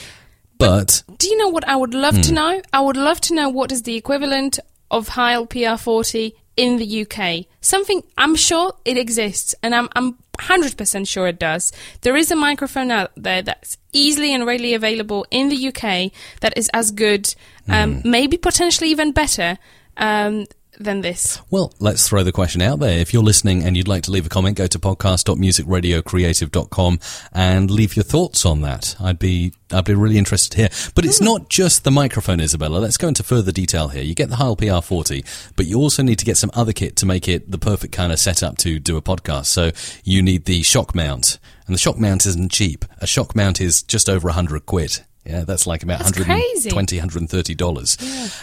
but 0.60 1.02
Do 1.18 1.26
you 1.28 1.36
know 1.36 1.48
what 1.48 1.66
I 1.68 1.76
would 1.76 1.94
love 1.94 2.14
Hmm. 2.16 2.20
to 2.22 2.32
know? 2.32 2.62
I 2.72 2.80
would 2.80 2.96
love 2.96 3.20
to 3.22 3.34
know 3.34 3.48
what 3.48 3.72
is 3.72 3.82
the 3.82 3.96
equivalent 3.96 4.58
of 4.90 5.08
Heil 5.08 5.46
PR40 5.46 6.32
in 6.56 6.76
the 6.78 7.02
UK. 7.02 7.46
Something 7.60 8.02
I'm 8.18 8.34
sure 8.36 8.74
it 8.84 8.96
exists, 8.96 9.54
and 9.62 9.74
I'm 9.74 9.88
I'm 9.96 10.16
hundred 10.38 10.76
percent 10.76 11.06
sure 11.06 11.28
it 11.28 11.38
does. 11.38 11.72
There 12.02 12.16
is 12.16 12.30
a 12.30 12.36
microphone 12.36 12.90
out 12.90 13.10
there 13.16 13.42
that's 13.42 13.76
easily 13.92 14.32
and 14.34 14.46
readily 14.46 14.72
available 14.74 15.26
in 15.30 15.48
the 15.50 15.68
UK 15.68 16.10
that 16.40 16.56
is 16.56 16.68
as 16.72 16.90
good, 16.90 17.34
um, 17.68 18.00
maybe 18.04 18.36
potentially 18.38 18.90
even 18.90 19.12
better. 19.12 19.58
Um, 19.96 20.46
than 20.80 21.02
this. 21.02 21.40
Well, 21.50 21.72
let's 21.78 22.08
throw 22.08 22.24
the 22.24 22.32
question 22.32 22.62
out 22.62 22.80
there. 22.80 22.98
If 22.98 23.12
you're 23.12 23.22
listening 23.22 23.62
and 23.62 23.76
you'd 23.76 23.86
like 23.86 24.02
to 24.04 24.10
leave 24.10 24.24
a 24.26 24.30
comment, 24.30 24.56
go 24.56 24.66
to 24.66 24.78
podcast.musicradiocreative.com 24.78 26.98
and 27.32 27.70
leave 27.70 27.96
your 27.96 28.02
thoughts 28.02 28.46
on 28.46 28.62
that. 28.62 28.96
I'd 28.98 29.18
be 29.18 29.52
I'd 29.72 29.84
be 29.84 29.94
really 29.94 30.18
interested 30.18 30.56
here. 30.56 30.68
But 30.94 31.04
it's 31.04 31.18
hmm. 31.18 31.26
not 31.26 31.48
just 31.48 31.84
the 31.84 31.90
microphone, 31.90 32.40
Isabella. 32.40 32.78
Let's 32.78 32.96
go 32.96 33.08
into 33.08 33.22
further 33.22 33.52
detail 33.52 33.88
here. 33.88 34.02
You 34.02 34.14
get 34.14 34.30
the 34.30 34.36
Heil 34.36 34.56
PR40, 34.56 35.52
but 35.54 35.66
you 35.66 35.78
also 35.78 36.02
need 36.02 36.18
to 36.18 36.24
get 36.24 36.36
some 36.36 36.50
other 36.54 36.72
kit 36.72 36.96
to 36.96 37.06
make 37.06 37.28
it 37.28 37.50
the 37.50 37.58
perfect 37.58 37.92
kind 37.92 38.12
of 38.12 38.18
setup 38.18 38.56
to 38.58 38.78
do 38.78 38.96
a 38.96 39.02
podcast. 39.02 39.46
So 39.46 39.70
you 40.02 40.22
need 40.22 40.46
the 40.46 40.62
shock 40.62 40.94
mount. 40.94 41.38
And 41.66 41.74
the 41.74 41.78
shock 41.78 41.98
mount 41.98 42.26
isn't 42.26 42.50
cheap. 42.50 42.84
A 42.98 43.06
shock 43.06 43.36
mount 43.36 43.60
is 43.60 43.82
just 43.82 44.08
over 44.08 44.26
100 44.26 44.66
quid. 44.66 45.04
Yeah, 45.24 45.44
that's 45.44 45.66
like 45.66 45.82
about 45.82 45.98
That's 45.98 46.18
120 46.18 46.52
crazy. 46.54 46.70
130 46.98 47.54
dollars. 47.54 47.98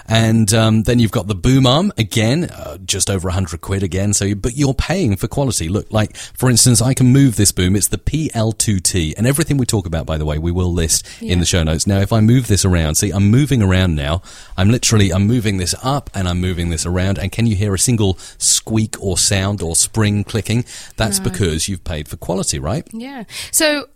And 0.07 0.53
um, 0.53 0.83
then 0.83 0.99
you've 0.99 1.11
got 1.11 1.27
the 1.27 1.33
boom 1.35 1.65
arm 1.65 1.91
again 1.97 2.45
uh, 2.45 2.77
just 2.77 3.09
over 3.09 3.27
100 3.27 3.61
quid 3.61 3.81
again. 3.81 4.13
So 4.13 4.25
you, 4.25 4.35
but 4.35 4.55
you're 4.55 4.75
paying 4.75 5.15
for 5.15 5.27
quality. 5.27 5.69
Look 5.69 5.91
like 5.91 6.15
for 6.15 6.49
instance 6.49 6.81
i 6.81 6.93
can 6.93 7.07
move 7.07 7.35
this 7.35 7.51
boom. 7.51 7.75
It's 7.75 7.87
the 7.87 7.97
pl2t 7.97 9.15
and 9.17 9.25
everything 9.25 9.57
we 9.57 9.65
talk 9.65 9.87
about 9.87 10.05
by 10.05 10.17
the 10.17 10.25
way 10.25 10.37
we 10.37 10.51
will 10.51 10.71
list 10.71 11.07
in 11.21 11.39
the 11.39 11.45
show 11.45 11.63
notes. 11.63 11.87
Now 11.87 11.99
if 11.99 12.13
i 12.13 12.19
move 12.19 12.47
this 12.47 12.63
around 12.63 12.95
see 12.95 13.11
i'm 13.11 13.29
moving 13.31 13.63
around 13.63 13.95
now. 13.95 14.21
I'm 14.55 14.69
literally 14.69 15.11
i'm 15.11 15.25
moving 15.25 15.57
this 15.57 15.73
up 15.83 16.09
and 16.13 16.27
i'm 16.27 16.39
moving 16.39 16.69
this 16.69 16.85
around. 16.85 17.17
And 17.17 17.31
can 17.31 17.47
you 17.47 17.55
hear 17.55 17.73
a 17.73 17.79
single 17.79 18.17
squeak 18.37 18.95
or 19.01 19.17
sound 19.17 19.63
or 19.63 19.75
spring 19.75 20.23
clicking? 20.23 20.63
That's 20.95 21.19
because 21.19 21.67
you've 21.67 21.83
paid 21.83 22.07
for 22.07 22.17
quality 22.17 22.59
right? 22.59 22.87
Yeah. 22.93 23.23
So 23.51 23.87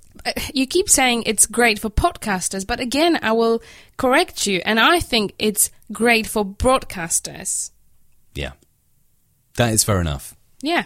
you 0.54 0.66
keep 0.68 0.90
saying 0.90 1.24
it's 1.26 1.46
great 1.46 1.80
for 1.80 1.90
podcasters, 1.90 2.66
but 2.66 2.80
again, 2.80 3.20
I 3.22 3.32
will 3.32 3.62
correct 3.98 4.46
you, 4.48 4.62
and 4.66 4.80
I 4.80 5.00
think 5.00 5.34
it's 5.40 5.72
great 5.92 6.28
for 6.28 6.46
broadcasters. 6.46 7.72
yeah 8.36 8.52
that 9.58 9.74
is 9.74 9.84
fair 9.84 10.00
enough 10.00 10.36
Yeah. 10.62 10.86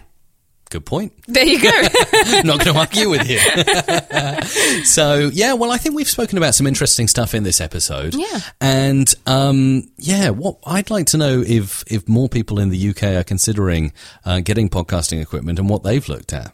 good 0.72 0.86
point 0.86 1.14
There 1.28 1.46
you 1.46 1.62
go. 1.62 1.70
not 2.44 2.60
going 2.66 2.74
to 2.74 2.80
argue 2.80 3.10
with 3.10 3.30
you. 3.30 3.38
so 4.84 5.30
yeah, 5.32 5.54
well, 5.54 5.72
I 5.72 5.78
think 5.78 5.96
we've 5.96 6.10
spoken 6.10 6.38
about 6.40 6.56
some 6.56 6.66
interesting 6.68 7.08
stuff 7.08 7.34
in 7.36 7.44
this 7.44 7.62
episode. 7.62 8.16
Yeah. 8.16 8.40
and 8.60 9.14
um, 9.28 9.90
yeah, 9.98 10.30
what 10.32 10.58
I'd 10.66 10.90
like 10.90 11.06
to 11.08 11.18
know 11.18 11.44
if 11.46 11.84
if 11.88 12.08
more 12.10 12.28
people 12.30 12.60
in 12.60 12.70
the 12.70 12.90
UK 12.90 13.04
are 13.20 13.24
considering 13.24 13.94
uh, 14.26 14.40
getting 14.40 14.70
podcasting 14.70 15.22
equipment 15.22 15.60
and 15.60 15.70
what 15.70 15.84
they've 15.84 16.08
looked 16.10 16.34
at. 16.34 16.52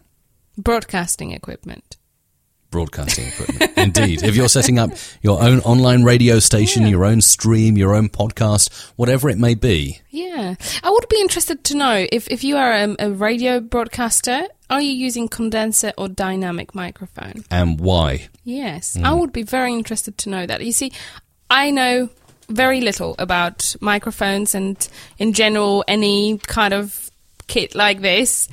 Broadcasting 0.58 1.32
equipment. 1.32 1.96
Broadcasting 2.72 3.28
equipment. 3.28 3.72
Indeed. 3.78 4.24
If 4.24 4.36
you're 4.36 4.48
setting 4.50 4.80
up 4.80 4.92
your 5.22 5.42
own 5.44 5.60
online 5.60 6.04
radio 6.04 6.40
station, 6.40 6.88
your 6.88 7.06
own 7.06 7.22
stream, 7.22 7.78
your 7.78 7.94
own 7.94 8.10
podcast, 8.10 8.72
whatever 8.96 9.30
it 9.30 9.38
may 9.38 9.56
be, 9.56 10.00
Yeah. 10.10 10.56
I 10.84 10.90
would 10.90 11.08
be 11.10 11.20
interested 11.20 11.64
to 11.66 11.76
know 11.78 12.08
if, 12.12 12.28
if 12.30 12.44
you 12.44 12.56
are 12.58 12.72
a, 12.74 12.96
a 13.00 13.12
radio 13.12 13.60
broadcaster, 13.60 14.48
are 14.70 14.82
you 14.82 14.92
using 14.94 15.28
condenser 15.28 15.92
or 15.98 16.08
dynamic 16.08 16.74
microphone? 16.74 17.44
and 17.52 17.80
why. 17.80 18.30
Yes. 18.46 18.96
Hmm. 18.96 19.06
I 19.06 19.14
would 19.14 19.34
be 19.34 19.44
very 19.44 19.74
interested 19.74 20.18
to 20.20 20.30
know 20.30 20.46
that. 20.46 20.64
You 20.64 20.72
see, 20.72 20.94
I 21.50 21.72
know 21.72 22.10
very 22.50 22.80
little 22.82 23.16
about 23.20 23.76
microphones 23.82 24.56
and, 24.56 24.76
in 25.20 25.34
general, 25.34 25.84
any 25.88 26.38
kind 26.38 26.74
of 26.74 27.12
kit 27.48 27.76
like 27.76 28.00
this, 28.02 28.48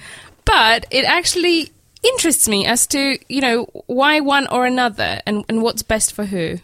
but 0.45 0.87
it 0.91 1.05
actually 1.05 1.71
interests 2.03 2.49
me 2.49 2.67
as 2.67 2.87
to, 2.89 3.19
you 3.29 3.41
know, 3.41 3.65
why 3.87 4.21
one 4.21 4.47
or 4.49 4.67
another 4.67 5.21
and, 5.27 5.45
and 5.49 5.63
what's 5.63 5.83
best 5.83 6.13
for 6.13 6.25
who. 6.27 6.59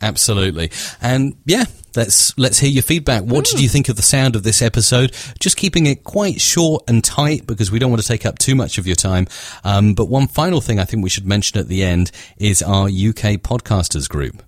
Absolutely. 0.00 0.70
And 1.02 1.34
yeah, 1.44 1.64
let's 1.96 2.36
let's 2.38 2.58
hear 2.60 2.70
your 2.70 2.84
feedback. 2.84 3.24
What 3.24 3.48
Hmm. 3.48 3.56
did 3.56 3.62
you 3.62 3.68
think 3.68 3.88
of 3.88 3.96
the 3.96 4.02
sound 4.02 4.36
of 4.36 4.44
this 4.44 4.62
episode? 4.62 5.12
Just 5.40 5.56
keeping 5.56 5.86
it 5.86 6.04
quite 6.04 6.40
short 6.40 6.84
and 6.86 7.02
tight 7.02 7.46
because 7.46 7.72
we 7.72 7.80
don't 7.80 7.90
want 7.90 8.00
to 8.02 8.06
take 8.06 8.24
up 8.24 8.38
too 8.38 8.54
much 8.54 8.78
of 8.78 8.86
your 8.86 8.94
time. 8.94 9.26
Um, 9.64 9.94
but 9.94 10.04
one 10.06 10.28
final 10.28 10.60
thing 10.60 10.78
I 10.78 10.84
think 10.84 11.02
we 11.02 11.10
should 11.10 11.26
mention 11.26 11.58
at 11.58 11.66
the 11.66 11.82
end 11.82 12.12
is 12.36 12.62
our 12.62 12.86
UK 12.86 13.38
podcasters 13.42 14.08
group. 14.08 14.40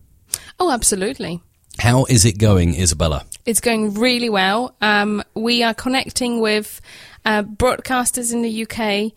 Oh, 0.61 0.71
absolutely. 0.71 1.43
How 1.79 2.05
is 2.05 2.25
it 2.25 2.39
going, 2.39 2.75
Isabella? 2.75 3.25
It's 3.47 3.61
going 3.61 3.95
really 3.95 4.29
well. 4.29 4.75
Um, 4.81 5.23
we 5.35 5.63
are 5.63 5.73
connecting 5.73 6.41
with 6.41 6.81
uh, 7.25 7.43
broadcasters 7.43 8.33
in 8.33 8.43
the 8.43 8.63
UK 8.65 9.13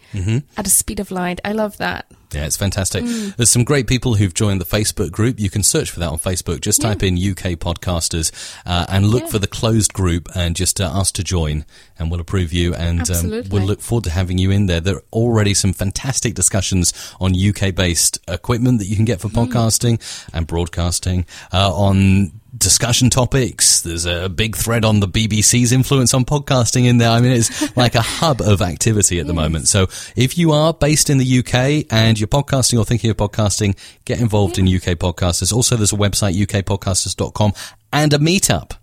at 0.58 0.68
a 0.68 0.70
speed 0.70 1.00
of 1.00 1.12
light. 1.12 1.42
I 1.44 1.52
love 1.52 1.78
that. 1.78 2.06
Yeah, 2.32 2.46
it's 2.46 2.58
fantastic. 2.58 3.04
Mm. 3.04 3.36
There's 3.36 3.52
some 3.52 3.64
great 3.64 3.86
people 3.86 4.16
who've 4.16 4.34
joined 4.34 4.60
the 4.60 4.66
Facebook 4.66 5.12
group. 5.12 5.40
You 5.40 5.52
can 5.52 5.62
search 5.62 5.92
for 5.92 6.00
that 6.00 6.10
on 6.10 6.18
Facebook. 6.18 6.62
Just 6.62 6.82
type 6.82 7.04
in 7.04 7.14
UK 7.16 7.60
podcasters 7.60 8.32
uh, 8.66 8.88
and 8.90 9.08
look 9.08 9.24
Yeah. 9.24 9.30
for 9.30 9.40
the 9.40 9.46
closed 9.48 9.94
group 9.94 10.30
and 10.34 10.56
just 10.56 10.82
uh, 10.82 10.90
ask 10.92 11.14
to 11.16 11.24
join, 11.24 11.64
and 12.00 12.10
we'll 12.10 12.20
approve 12.22 12.52
you. 12.52 12.74
And 12.74 13.08
um, 13.12 13.30
we'll 13.52 13.62
look 13.68 13.82
forward 13.82 14.06
to 14.06 14.10
having 14.10 14.40
you 14.40 14.50
in 14.50 14.66
there. 14.66 14.80
There 14.80 14.96
are 14.96 15.04
already 15.12 15.54
some 15.54 15.74
fantastic 15.74 16.34
discussions 16.34 16.92
on 17.20 17.34
UK 17.38 17.76
based 17.76 18.18
equipment 18.28 18.80
that 18.80 18.86
you 18.88 18.96
can 18.96 19.06
get 19.06 19.20
for 19.22 19.28
Mm. 19.28 19.48
podcasting 19.48 20.28
and 20.34 20.48
broadcasting, 20.48 21.26
uh, 21.52 21.72
on 21.72 22.32
discussion 22.58 23.10
topics. 23.10 23.82
There's 23.82 24.06
a 24.06 24.30
big 24.30 24.56
thread 24.56 24.86
on 24.86 25.00
the 25.00 25.08
BBC's 25.08 25.72
influence 25.72 26.14
on 26.14 26.24
podcasting 26.26 26.86
in 26.86 26.98
there. 27.00 27.10
I 27.10 27.20
mean, 27.20 27.32
it's 27.32 27.76
like 27.78 27.96
a 27.96 28.02
hub 28.02 28.42
of 28.42 28.62
activity 28.62 29.20
at 29.20 29.28
the 29.28 29.34
moment. 29.34 29.68
So 29.68 29.88
if 30.16 30.38
you 30.38 30.52
are 30.52 30.74
based 30.74 31.10
in 31.10 31.18
the 31.18 31.40
UK 31.40 31.86
and 31.92 32.20
you're 32.20 32.28
podcasting 32.28 32.78
or 32.80 32.86
thinking 32.86 33.10
of 33.10 33.18
podcasting, 33.18 33.76
get 34.06 34.20
involved 34.22 34.58
in 34.60 34.68
UK 34.68 34.98
podcasters. 34.98 35.52
Also, 35.54 35.76
there's 35.76 35.94
a 35.94 35.98
website, 35.98 36.34
ukpodcasters.com 36.40 37.54
and 37.92 38.14
a 38.14 38.18
meetup, 38.20 38.74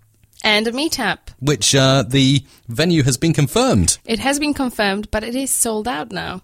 And 0.43 0.67
a 0.67 0.71
meetup. 0.71 1.19
which, 1.39 1.73
uh, 1.75 2.03
the 2.07 2.43
venue 2.67 3.03
has 3.03 3.17
been 3.17 3.33
confirmed. 3.33 3.97
It 4.05 4.19
has 4.19 4.39
been 4.39 4.53
confirmed, 4.53 5.09
but 5.11 5.23
it 5.23 5.35
is 5.35 5.49
sold 5.51 5.87
out 5.87 6.11
now. 6.11 6.41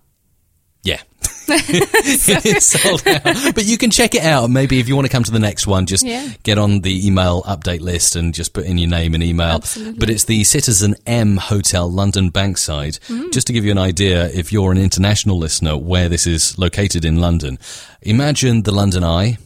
Yeah. 0.83 1.01
it's 1.49 2.65
sold 2.65 3.07
out. 3.07 3.55
But 3.55 3.63
you 3.65 3.77
can 3.77 3.89
check 3.89 4.15
it 4.15 4.23
out. 4.23 4.49
Maybe 4.49 4.79
if 4.79 4.89
you 4.89 4.95
want 4.95 5.05
to 5.07 5.11
come 5.11 5.23
to 5.23 5.31
the 5.31 5.39
next 5.39 5.65
one, 5.65 5.85
just 5.85 6.05
Yeah. 6.05 6.27
get 6.43 6.57
on 6.57 6.81
the 6.81 7.07
email 7.07 7.41
update 7.43 7.79
list 7.79 8.17
and 8.17 8.33
just 8.33 8.51
put 8.51 8.65
in 8.65 8.77
your 8.77 8.89
name 8.89 9.13
and 9.13 9.23
email. 9.23 9.55
Absolutely. 9.55 9.97
But 9.97 10.09
it's 10.09 10.25
the 10.25 10.43
Citizen 10.43 10.95
M 11.05 11.37
Hotel, 11.37 11.89
London 11.89 12.31
Bankside. 12.31 12.99
Mm. 13.07 13.31
Just 13.31 13.47
to 13.47 13.53
give 13.53 13.63
you 13.63 13.71
an 13.71 13.77
idea, 13.77 14.27
if 14.29 14.51
you're 14.51 14.73
an 14.73 14.77
international 14.77 15.37
listener, 15.37 15.77
where 15.77 16.09
this 16.09 16.27
is 16.27 16.57
located 16.57 17.05
in 17.05 17.21
London, 17.21 17.57
imagine 18.01 18.63
the 18.63 18.73
London 18.73 19.05
Eye, 19.05 19.37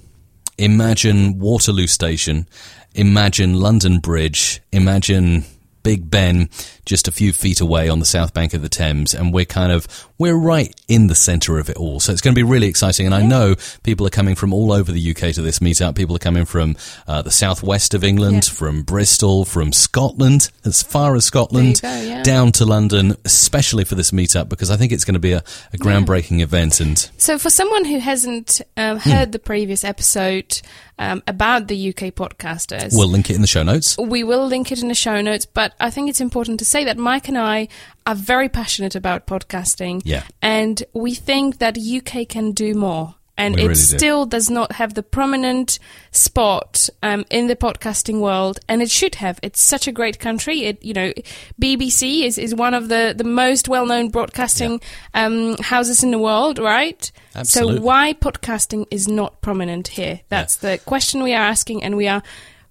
imagine 0.58 1.38
Waterloo 1.40 1.88
Station, 1.88 2.48
imagine 2.96 3.54
London 3.60 4.00
Bridge, 4.00 4.60
imagine 4.72 5.46
Big 5.84 6.10
Ben 6.10 6.50
just 6.92 7.08
a 7.08 7.12
few 7.12 7.32
feet 7.32 7.62
away 7.62 7.88
on 7.88 8.00
the 8.00 8.06
south 8.06 8.34
bank 8.34 8.54
of 8.54 8.62
the 8.62 8.68
Thames, 8.70 9.14
and 9.14 9.34
we're 9.34 9.46
kind 9.46 9.72
of 9.72 9.88
we're 10.18 10.36
right 10.36 10.76
in 10.90 11.08
the 11.08 11.16
centre 11.16 11.58
of 11.58 11.70
it 11.70 11.78
all. 11.78 12.00
So 12.02 12.12
it's 12.12 12.22
going 12.22 12.36
to 12.36 12.40
be 12.40 12.44
really 12.48 12.68
exciting. 12.68 13.06
And 13.08 13.16
I 13.16 13.24
know 13.24 13.56
people 13.82 14.06
are 14.06 14.12
coming 14.12 14.36
from 14.36 14.54
all 14.54 14.72
over 14.72 14.92
the 14.92 15.12
UK 15.12 15.34
to 15.34 15.42
this 15.42 15.60
meetup. 15.60 15.96
People 15.96 16.16
are 16.16 16.20
coming 16.20 16.46
from 16.46 16.76
uh, 17.08 17.22
the 17.24 17.32
southwest 17.32 17.94
of 17.96 18.04
England, 18.04 18.46
Yeah. 18.48 18.54
from 18.54 18.84
Bristol, 18.84 19.46
from 19.46 19.72
Scotland, 19.74 20.52
as 20.66 20.84
far 20.84 21.16
as 21.16 21.26
Scotland, 21.26 21.80
go, 21.82 22.02
yeah. 22.02 22.22
down 22.24 22.52
to 22.52 22.66
London, 22.66 23.16
especially 23.26 23.84
for 23.86 23.96
this 23.96 24.12
meetup 24.12 24.48
because 24.50 24.70
I 24.70 24.76
think 24.78 24.92
it's 24.92 25.06
going 25.06 25.14
to 25.16 25.20
be 25.20 25.32
a, 25.32 25.44
a 25.74 25.78
groundbreaking 25.78 26.42
event. 26.42 26.80
And 26.82 27.00
So, 27.18 27.40
for 27.40 27.50
someone 27.50 27.86
who 27.86 27.98
hasn't 28.00 28.62
um, 28.78 28.98
heard 29.00 29.32
the 29.32 29.40
previous 29.40 29.84
episode 29.84 30.62
um, 31.00 31.24
about 31.26 31.68
the 31.68 31.90
UK 31.90 32.14
podcasters, 32.14 32.92
we'll 32.96 33.08
link 33.08 33.30
it 33.32 33.36
in 33.36 33.42
the 33.42 33.48
show 33.48 33.64
notes. 33.64 33.98
we 33.98 34.24
will 34.24 34.46
link 34.46 34.72
it 34.72 34.82
in 34.84 34.88
the 34.88 34.94
show 34.94 35.20
notes. 35.22 35.46
But 35.48 35.74
I 35.80 35.90
think 35.90 36.10
it's 36.10 36.22
important 36.22 36.60
to 36.60 36.66
say 36.66 36.81
that 36.84 36.98
Mike 36.98 37.28
and 37.28 37.38
I 37.38 37.68
are 38.06 38.16
very 38.16 38.50
passionate 38.50 38.96
about 38.96 39.28
podcasting. 39.28 40.02
Yeah. 40.06 40.24
And 40.42 40.84
we 40.94 41.14
think 41.16 41.60
that 41.60 41.78
UK 41.78 42.28
can 42.28 42.52
do 42.52 42.74
more. 42.74 43.16
And 43.38 43.56
We 43.56 43.62
it 43.62 43.68
really 43.70 43.74
do. 43.74 43.98
still 43.98 44.26
does 44.28 44.52
not 44.52 44.74
have 44.74 44.94
the 44.94 45.02
prominent 45.02 45.80
spot 46.12 46.90
um, 47.02 47.26
in 47.32 47.48
the 47.48 47.56
podcasting 47.56 48.20
world, 48.20 48.60
and 48.68 48.84
it 48.84 48.92
should 48.92 49.16
have. 49.16 49.40
It's 49.42 49.60
such 49.60 49.88
a 49.88 49.92
great 49.92 50.20
country. 50.20 50.66
It, 50.66 50.84
you 50.84 50.94
know, 50.94 51.12
BBC 51.60 52.24
is, 52.24 52.38
is 52.38 52.54
one 52.54 52.76
of 52.76 52.90
the, 52.90 53.16
the 53.18 53.24
most 53.24 53.68
well 53.68 53.88
known 53.88 54.10
broadcasting 54.10 54.80
um, 55.16 55.58
houses 55.58 56.04
in 56.04 56.12
the 56.12 56.20
world, 56.20 56.60
right? 56.60 57.12
Absolutely. 57.34 57.78
So 57.78 57.82
why 57.82 58.14
podcasting 58.14 58.86
is 58.92 59.08
not 59.08 59.42
prominent 59.42 59.88
here? 59.88 60.22
That's 60.30 60.58
the 60.58 60.80
question 60.86 61.24
we 61.24 61.34
are 61.34 61.42
asking, 61.42 61.82
and 61.84 61.98
we 61.98 62.08
are 62.08 62.22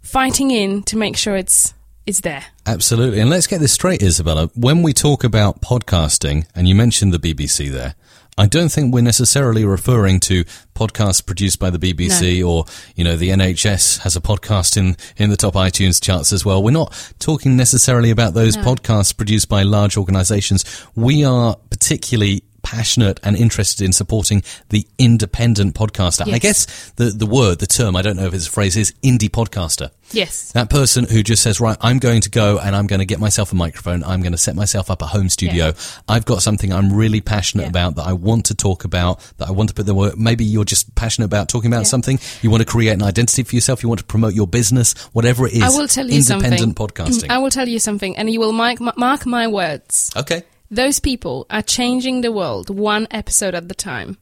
fighting 0.02 0.50
in 0.52 0.83
to 0.85 0.97
make 0.97 1.17
sure 1.17 1.35
it's 1.37 1.75
it's 2.07 2.21
there. 2.21 2.45
Absolutely. 2.66 3.21
And 3.21 3.30
let's 3.30 3.47
get 3.47 3.61
this 3.61 3.73
straight, 3.73 4.02
Isabella. 4.02 4.50
When 4.54 4.83
we 4.83 4.92
talk 4.92 5.25
about 5.25 5.61
podcasting, 5.61 6.47
and 6.54 6.69
you 6.69 6.75
mentioned 6.75 7.12
the 7.12 7.19
BBC 7.19 7.71
there, 7.71 7.95
I 8.38 8.47
don't 8.47 8.71
think 8.71 8.95
we're 8.95 9.02
necessarily 9.02 9.66
referring 9.66 10.19
to 10.21 10.45
podcasts 10.75 11.25
produced 11.25 11.59
by 11.59 11.69
the 11.69 11.78
BBC 11.78 12.47
or, 12.47 12.64
you 12.97 13.04
know, 13.04 13.16
the 13.16 13.28
NHS 13.28 13.99
has 13.99 14.16
a 14.16 14.21
podcast 14.21 14.78
in, 14.78 14.97
in 15.19 15.28
the 15.28 15.37
top 15.37 15.54
iTunes 15.54 16.02
charts 16.02 16.33
as 16.33 16.42
well. 16.42 16.62
We're 16.62 16.71
not 16.71 17.14
talking 17.19 17.57
necessarily 17.57 18.11
about 18.11 18.33
those 18.33 18.57
podcasts 18.57 19.14
produced 19.14 19.50
by 19.50 19.62
large 19.62 19.99
organizations. 19.99 20.64
We 20.95 21.23
are 21.23 21.57
particularly 21.71 22.45
passionate 22.62 23.21
and 23.23 23.37
interested 23.37 23.85
in 23.85 23.93
supporting 23.93 24.43
the 24.71 24.87
independent 24.99 25.75
podcaster. 25.75 26.33
I 26.33 26.38
guess 26.38 26.90
the, 26.97 27.05
the 27.07 27.26
word, 27.26 27.59
the 27.59 27.67
term, 27.67 27.97
I 27.97 28.02
don't 28.02 28.17
know 28.17 28.26
if 28.26 28.35
it's 28.35 28.47
a 28.47 28.50
phrase, 28.50 28.76
is 28.76 28.93
indie 29.02 29.31
podcaster. 29.31 29.90
Yes. 30.12 30.50
That 30.52 30.71
person 30.71 31.05
who 31.05 31.23
just 31.23 31.40
says, 31.43 31.61
right, 31.61 31.76
I'm 31.81 31.99
going 32.00 32.21
to 32.23 32.31
go 32.31 32.59
and 32.59 32.75
I'm 32.75 32.88
going 32.88 32.99
to 32.99 33.07
get 33.07 33.21
myself 33.21 33.52
a 33.52 33.55
microphone. 33.55 34.02
I'm 34.02 34.23
going 34.23 34.33
to 34.33 34.38
set 34.38 34.57
myself 34.57 34.90
up 34.90 35.02
a 35.02 35.07
home 35.07 35.29
studio. 35.29 35.67
Yeah. 35.67 35.73
I've 36.09 36.25
got 36.25 36.43
something 36.43 36.73
I'm 36.73 36.93
really 36.93 37.21
passionate 37.21 37.62
Yeah. 37.64 37.69
about 37.69 37.95
that 37.97 38.07
I 38.09 38.12
want 38.14 38.47
to 38.47 38.55
talk 38.57 38.85
about, 38.85 39.21
that 39.38 39.47
I 39.49 39.52
want 39.52 39.69
to 39.69 39.75
put 39.75 39.87
the 39.87 39.95
word. 39.95 40.19
Maybe 40.19 40.45
you're 40.45 40.64
just 40.64 40.93
passionate 40.97 41.26
about 41.26 41.49
talking 41.49 41.71
about 41.71 41.81
Yeah. 41.81 41.95
something. 41.95 42.19
You 42.43 42.50
want 42.50 42.61
to 42.62 42.67
create 42.67 42.90
an 42.90 43.02
identity 43.05 43.45
for 43.45 43.55
yourself. 43.55 43.85
You 43.85 43.88
want 43.88 44.00
to 44.00 44.05
promote 44.07 44.35
your 44.35 44.49
business, 44.49 44.95
whatever 45.12 45.47
it 45.47 45.52
is. 45.52 45.62
I 45.62 45.69
will 45.69 45.87
tell 45.87 46.09
you 46.09 46.17
independent 46.19 46.61
something. 46.61 46.75
podcasting. 46.88 47.31
I 47.31 47.38
will 47.38 47.50
tell 47.50 47.69
you 47.69 47.79
something, 47.79 48.17
and 48.17 48.29
you 48.29 48.40
will 48.40 48.52
mark, 48.52 48.81
mark 48.97 49.26
my 49.26 49.47
words. 49.47 50.11
okay. 50.17 50.43
Those 50.71 51.00
people 51.00 51.47
are 51.50 51.62
changing 51.62 52.21
the 52.21 52.31
world 52.33 52.71
one 52.71 53.07
episode 53.11 53.55
at 53.55 53.69
the 53.69 53.75
time. 53.75 54.19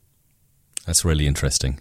That's 0.87 1.05
really 1.05 1.27
interesting. 1.27 1.81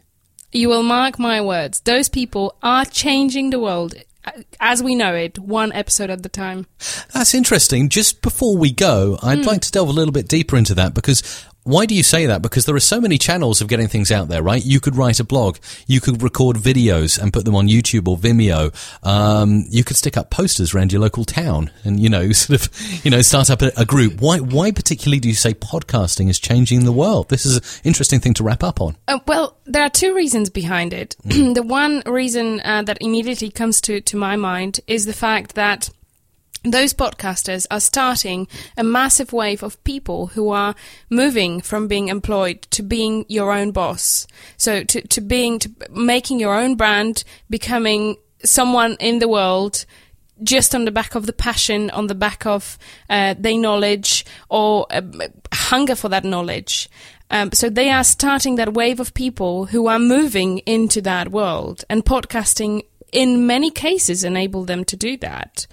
You 0.52 0.70
will 0.70 0.84
mark 0.84 1.18
my 1.20 1.40
words. 1.42 1.80
Those 1.82 2.10
people 2.10 2.56
are 2.62 2.84
changing 2.86 3.50
the 3.52 3.60
world 3.60 3.96
uh, 4.26 4.32
as 4.60 4.84
we 4.84 4.94
know 4.96 5.14
it, 5.16 5.40
one 5.40 5.72
episode 5.72 6.10
at 6.10 6.24
the 6.24 6.30
time. 6.30 6.66
That's 7.14 7.34
interesting. 7.34 7.88
Just 7.88 8.22
before 8.22 8.58
we 8.58 8.72
go, 8.72 9.18
I'd 9.24 9.40
Hmm. 9.40 9.46
like 9.46 9.62
to 9.62 9.72
delve 9.72 9.88
a 9.90 9.94
little 9.94 10.12
bit 10.12 10.28
deeper 10.28 10.58
into 10.58 10.74
that 10.76 10.94
because 10.94 11.22
why 11.68 11.86
do 11.86 11.94
you 11.94 12.04
say 12.04 12.26
that? 12.28 12.42
Because 12.42 12.66
there 12.66 12.76
are 12.76 12.80
so 12.80 13.02
many 13.02 13.18
channels 13.18 13.62
of 13.62 13.68
getting 13.68 13.88
things 13.88 14.12
out 14.12 14.30
there, 14.30 14.42
right? 14.42 14.66
You 14.66 14.80
could 14.80 14.96
write 14.96 15.20
a 15.20 15.24
blog, 15.24 15.58
you 15.86 16.00
could 16.00 16.24
record 16.24 16.56
videos 16.56 17.22
and 17.22 17.34
put 17.34 17.46
them 17.46 17.56
on 17.56 17.68
YouTube 17.68 18.08
or 18.08 18.18
Vimeo. 18.18 18.74
Um, 19.06 19.66
you 19.70 19.84
could 19.84 19.98
stick 19.98 20.16
up 20.16 20.30
posters 20.30 20.74
around 20.74 20.92
your 20.92 21.02
local 21.02 21.26
town 21.26 21.70
and, 21.84 22.00
you 22.00 22.10
know, 22.10 22.32
sort 22.32 22.62
of, 22.62 23.06
you 23.06 23.12
know, 23.12 23.22
start 23.22 23.50
up 23.50 23.62
a, 23.62 23.72
a 23.78 23.86
group. 23.86 24.22
Why, 24.22 24.40
why 24.40 24.72
particularly 24.72 25.20
do 25.20 25.28
you 25.28 25.36
say 25.36 25.54
podcasting 25.54 26.30
is 26.30 26.40
changing 26.40 26.86
the 26.86 26.92
world? 26.94 27.30
This 27.30 27.46
is 27.46 27.58
an 27.58 27.64
interesting 27.84 28.20
thing 28.20 28.34
to 28.36 28.44
wrap 28.44 28.64
up 28.64 28.80
on. 28.80 28.96
Uh, 29.08 29.20
well, 29.28 29.58
there 29.66 29.84
are 29.84 29.90
two 29.90 30.16
reasons 30.16 30.50
behind 30.50 30.94
it. 30.94 31.16
the 31.26 31.64
one 31.64 32.02
reason 32.06 32.62
uh, 32.62 32.84
that 32.84 32.98
immediately 33.02 33.50
comes 33.50 33.82
to, 33.82 34.00
to 34.02 34.16
my 34.16 34.38
mind 34.38 34.80
is 34.88 35.06
the 35.06 35.14
fact 35.14 35.56
that 35.56 35.90
those 36.74 36.94
podcasters 36.94 37.66
are 37.70 37.80
starting 37.80 38.48
a 38.78 38.84
massive 38.84 39.34
wave 39.34 39.64
of 39.64 39.84
people 39.84 40.28
who 40.28 40.50
are 40.50 40.76
moving 41.10 41.62
from 41.62 41.88
being 41.88 42.08
employed 42.08 42.62
to 42.72 42.84
being 42.84 43.26
your 43.28 43.52
own 43.52 43.72
boss. 43.72 44.28
So 44.58 44.84
to, 44.84 45.02
to 45.08 45.22
being, 45.22 45.60
to 45.60 45.72
making 45.90 46.40
your 46.40 46.56
own 46.56 46.76
brand, 46.76 47.24
becoming 47.50 48.18
someone 48.44 48.98
in 49.00 49.20
the 49.20 49.28
world 49.28 49.86
just 50.44 50.76
on 50.76 50.86
the 50.86 50.92
back 50.92 51.16
of 51.16 51.26
the 51.26 51.34
passion, 51.34 51.90
on 51.90 52.08
the 52.08 52.16
back 52.16 52.46
of 52.46 52.78
uh, 53.10 53.34
their 53.38 53.58
knowledge 53.58 54.26
or 54.50 54.86
uh, 54.90 55.02
hunger 55.54 55.96
for 55.96 56.10
that 56.10 56.24
knowledge. 56.24 56.90
Um, 57.30 57.52
so 57.52 57.70
they 57.70 57.90
are 57.90 58.04
starting 58.04 58.56
that 58.56 58.74
wave 58.74 59.00
of 59.00 59.14
people 59.14 59.66
who 59.66 59.88
are 59.88 60.00
moving 60.00 60.60
into 60.60 61.02
that 61.02 61.30
world, 61.30 61.84
and 61.90 62.06
podcasting, 62.06 62.84
in 63.12 63.48
many 63.48 63.72
cases, 63.72 64.24
enable 64.24 64.66
them 64.66 64.84
to 64.86 64.96
do 64.96 65.18
that. 65.18 65.68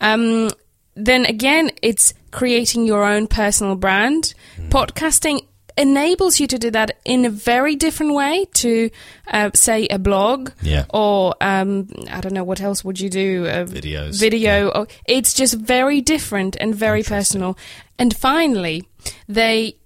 Um, 0.00 0.50
then 0.94 1.24
again, 1.26 1.70
it's 1.82 2.14
creating 2.30 2.84
your 2.86 3.04
own 3.04 3.26
personal 3.26 3.76
brand. 3.76 4.34
Podcasting 4.68 5.46
enables 5.76 6.40
you 6.40 6.46
to 6.48 6.58
do 6.58 6.70
that 6.72 6.98
in 7.04 7.24
a 7.24 7.30
very 7.30 7.76
different 7.76 8.12
way 8.14 8.46
to, 8.52 8.90
uh, 9.28 9.50
say, 9.54 9.86
a 9.88 9.98
blog 9.98 10.50
Yeah. 10.60 10.86
or 10.92 11.34
um, 11.40 11.88
I 12.10 12.20
don't 12.20 12.32
know 12.34 12.42
what 12.42 12.60
else 12.60 12.84
would 12.84 12.98
you 12.98 13.08
do? 13.08 13.46
Uh, 13.46 13.64
Videos. 13.64 14.18
Video. 14.18 14.70
Or, 14.70 14.86
it's 15.06 15.32
just 15.32 15.54
very 15.54 16.00
different 16.00 16.56
and 16.60 16.74
very 16.74 17.04
personal. 17.04 17.56
And 17.96 18.16
finally, 18.16 18.88
they 19.28 19.76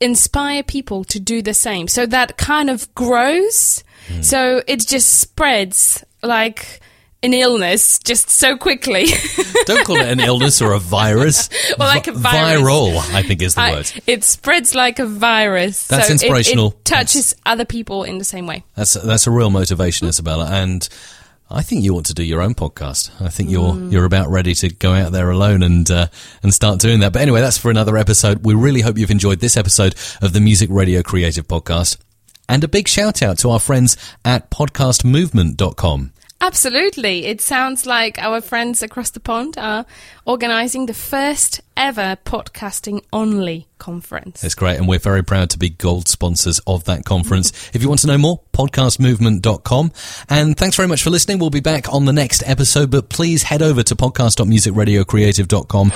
inspire 0.00 0.62
people 0.62 1.04
to 1.04 1.18
do 1.18 1.40
the 1.40 1.54
same. 1.54 1.88
So 1.88 2.04
that 2.06 2.36
kind 2.36 2.68
of 2.68 2.94
grows. 2.94 3.84
Hmm. 4.08 4.20
So 4.22 4.62
it 4.66 4.86
just 4.86 5.18
spreads 5.20 6.04
like 6.22 6.80
an 7.24 7.32
illness 7.34 7.98
just 8.00 8.30
so 8.30 8.56
quickly. 8.56 9.06
Don't 9.66 9.84
call 9.86 9.96
it 9.96 10.06
an 10.08 10.18
illness 10.20 10.60
or 10.60 10.72
a 10.72 10.78
virus. 10.80 11.48
Well, 11.78 11.88
like 11.88 12.06
a 12.08 12.12
virus. 12.12 12.60
Viral, 12.62 13.14
I 13.14 13.22
think 13.22 13.40
is 13.42 13.54
the 13.54 13.60
I- 13.62 13.72
word. 13.74 13.92
it 14.06 14.24
spreads 14.24 14.74
like 14.74 14.98
a 14.98 15.06
virus. 15.06 15.86
That's 15.86 16.06
so 16.08 16.10
it- 16.10 16.22
inspirational. 16.22 16.68
It, 16.72 16.84
touches 16.84 17.34
other 17.46 17.64
people 17.64 18.04
in 18.04 18.18
the 18.18 18.24
same 18.24 18.46
way. 18.46 18.64
That's 18.74 18.92
that's 18.94 19.26
a 19.26 19.30
real 19.30 19.50
motivation, 19.50 20.06
Isabella, 20.08 20.48
and 20.50 20.86
I 21.50 21.62
think 21.62 21.84
you 21.84 21.94
ought 21.96 22.06
to 22.06 22.14
do 22.14 22.24
your 22.24 22.42
own 22.42 22.54
podcast. 22.54 23.10
I 23.20 23.28
think 23.28 23.50
you're 23.50 23.78
you're 23.84 24.04
about 24.04 24.28
ready 24.30 24.54
to 24.56 24.68
go 24.70 24.92
out 24.92 25.12
there 25.12 25.30
alone 25.30 25.62
and 25.62 25.90
uh, 25.90 26.06
and 26.42 26.52
start 26.52 26.80
doing 26.80 27.00
that. 27.00 27.12
But 27.12 27.22
anyway, 27.22 27.40
that's 27.40 27.58
for 27.58 27.70
another 27.70 27.96
episode. 27.96 28.44
We 28.44 28.54
really 28.54 28.80
hope 28.82 28.98
you've 28.98 29.10
enjoyed 29.10 29.40
this 29.40 29.56
episode 29.56 29.94
of 30.20 30.32
the 30.32 30.40
Music 30.40 30.68
Radio 30.70 31.02
Creative 31.02 31.46
Podcast. 31.46 31.98
And 32.52 32.62
a 32.62 32.68
big 32.68 32.86
shout 32.86 33.22
out 33.22 33.38
to 33.38 33.48
our 33.48 33.58
friends 33.58 33.96
at 34.26 34.50
podcastmovement.com. 34.50 36.12
Absolutely. 36.38 37.24
It 37.24 37.40
sounds 37.40 37.86
like 37.86 38.18
our 38.18 38.42
friends 38.42 38.82
across 38.82 39.08
the 39.08 39.20
pond 39.20 39.56
are 39.56 39.86
organizing 40.26 40.84
the 40.84 40.92
first 40.92 41.62
ever 41.78 42.18
podcasting 42.26 43.04
only 43.10 43.68
conference. 43.78 44.44
It's 44.44 44.54
great, 44.54 44.76
and 44.76 44.86
we're 44.86 44.98
very 44.98 45.24
proud 45.24 45.48
to 45.50 45.58
be 45.58 45.70
gold 45.70 46.08
sponsors 46.08 46.60
of 46.66 46.84
that 46.84 47.06
conference. 47.06 47.52
If 47.74 47.80
you 47.80 47.88
want 47.88 48.02
to 48.02 48.06
know 48.06 48.18
more, 48.18 48.42
podcastmovement.com. 48.52 49.92
And 50.28 50.54
thanks 50.54 50.76
very 50.76 50.88
much 50.88 51.02
for 51.02 51.08
listening. 51.08 51.38
We'll 51.38 51.48
be 51.48 51.60
back 51.60 51.90
on 51.90 52.04
the 52.04 52.12
next 52.12 52.42
episode, 52.46 52.90
but 52.90 53.08
please 53.08 53.44
head 53.44 53.62
over 53.62 53.82
to 53.82 53.96
podcast.musicradiocreative.com. 53.96 55.92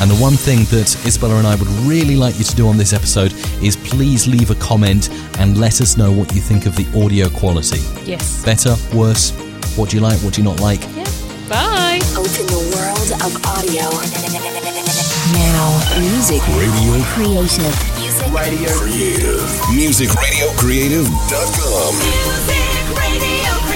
And 0.00 0.08
the 0.10 0.16
one 0.16 0.34
thing 0.34 0.64
that 0.66 0.96
Isabella 1.04 1.36
and 1.36 1.46
I 1.46 1.54
would 1.56 1.68
really 1.88 2.14
like 2.16 2.38
you 2.38 2.44
to 2.44 2.54
do 2.54 2.68
on 2.68 2.76
this 2.76 2.92
episode 2.92 3.32
is 3.62 3.74
please 3.76 4.26
leave 4.28 4.50
a 4.50 4.54
comment 4.56 5.08
and 5.38 5.58
let 5.58 5.80
us 5.80 5.96
know 5.96 6.12
what 6.12 6.32
you 6.34 6.40
think 6.40 6.66
of 6.66 6.76
the 6.76 6.86
audio 6.96 7.28
quality. 7.28 7.80
Yes. 8.04 8.44
Better, 8.44 8.76
worse, 8.94 9.32
what 9.76 9.90
do 9.90 9.96
you 9.96 10.02
like, 10.02 10.18
what 10.20 10.34
do 10.34 10.40
you 10.40 10.44
not 10.48 10.60
like? 10.60 10.82
Yeah. 10.94 11.04
Bye. 11.48 11.98
Open 12.14 12.46
the 12.46 12.60
world 12.76 13.10
of 13.24 13.34
audio. 13.46 13.90
Now, 15.34 15.74
music 15.98 16.42
Radio 16.54 17.02
creative. 17.14 17.74
Music 17.98 18.30
radio 18.32 18.70
Creative. 18.70 19.42
MusicRadioCreative.com. 19.74 21.94
Music 21.98 22.62
Radio 22.94 22.94
Creative. 22.94 23.67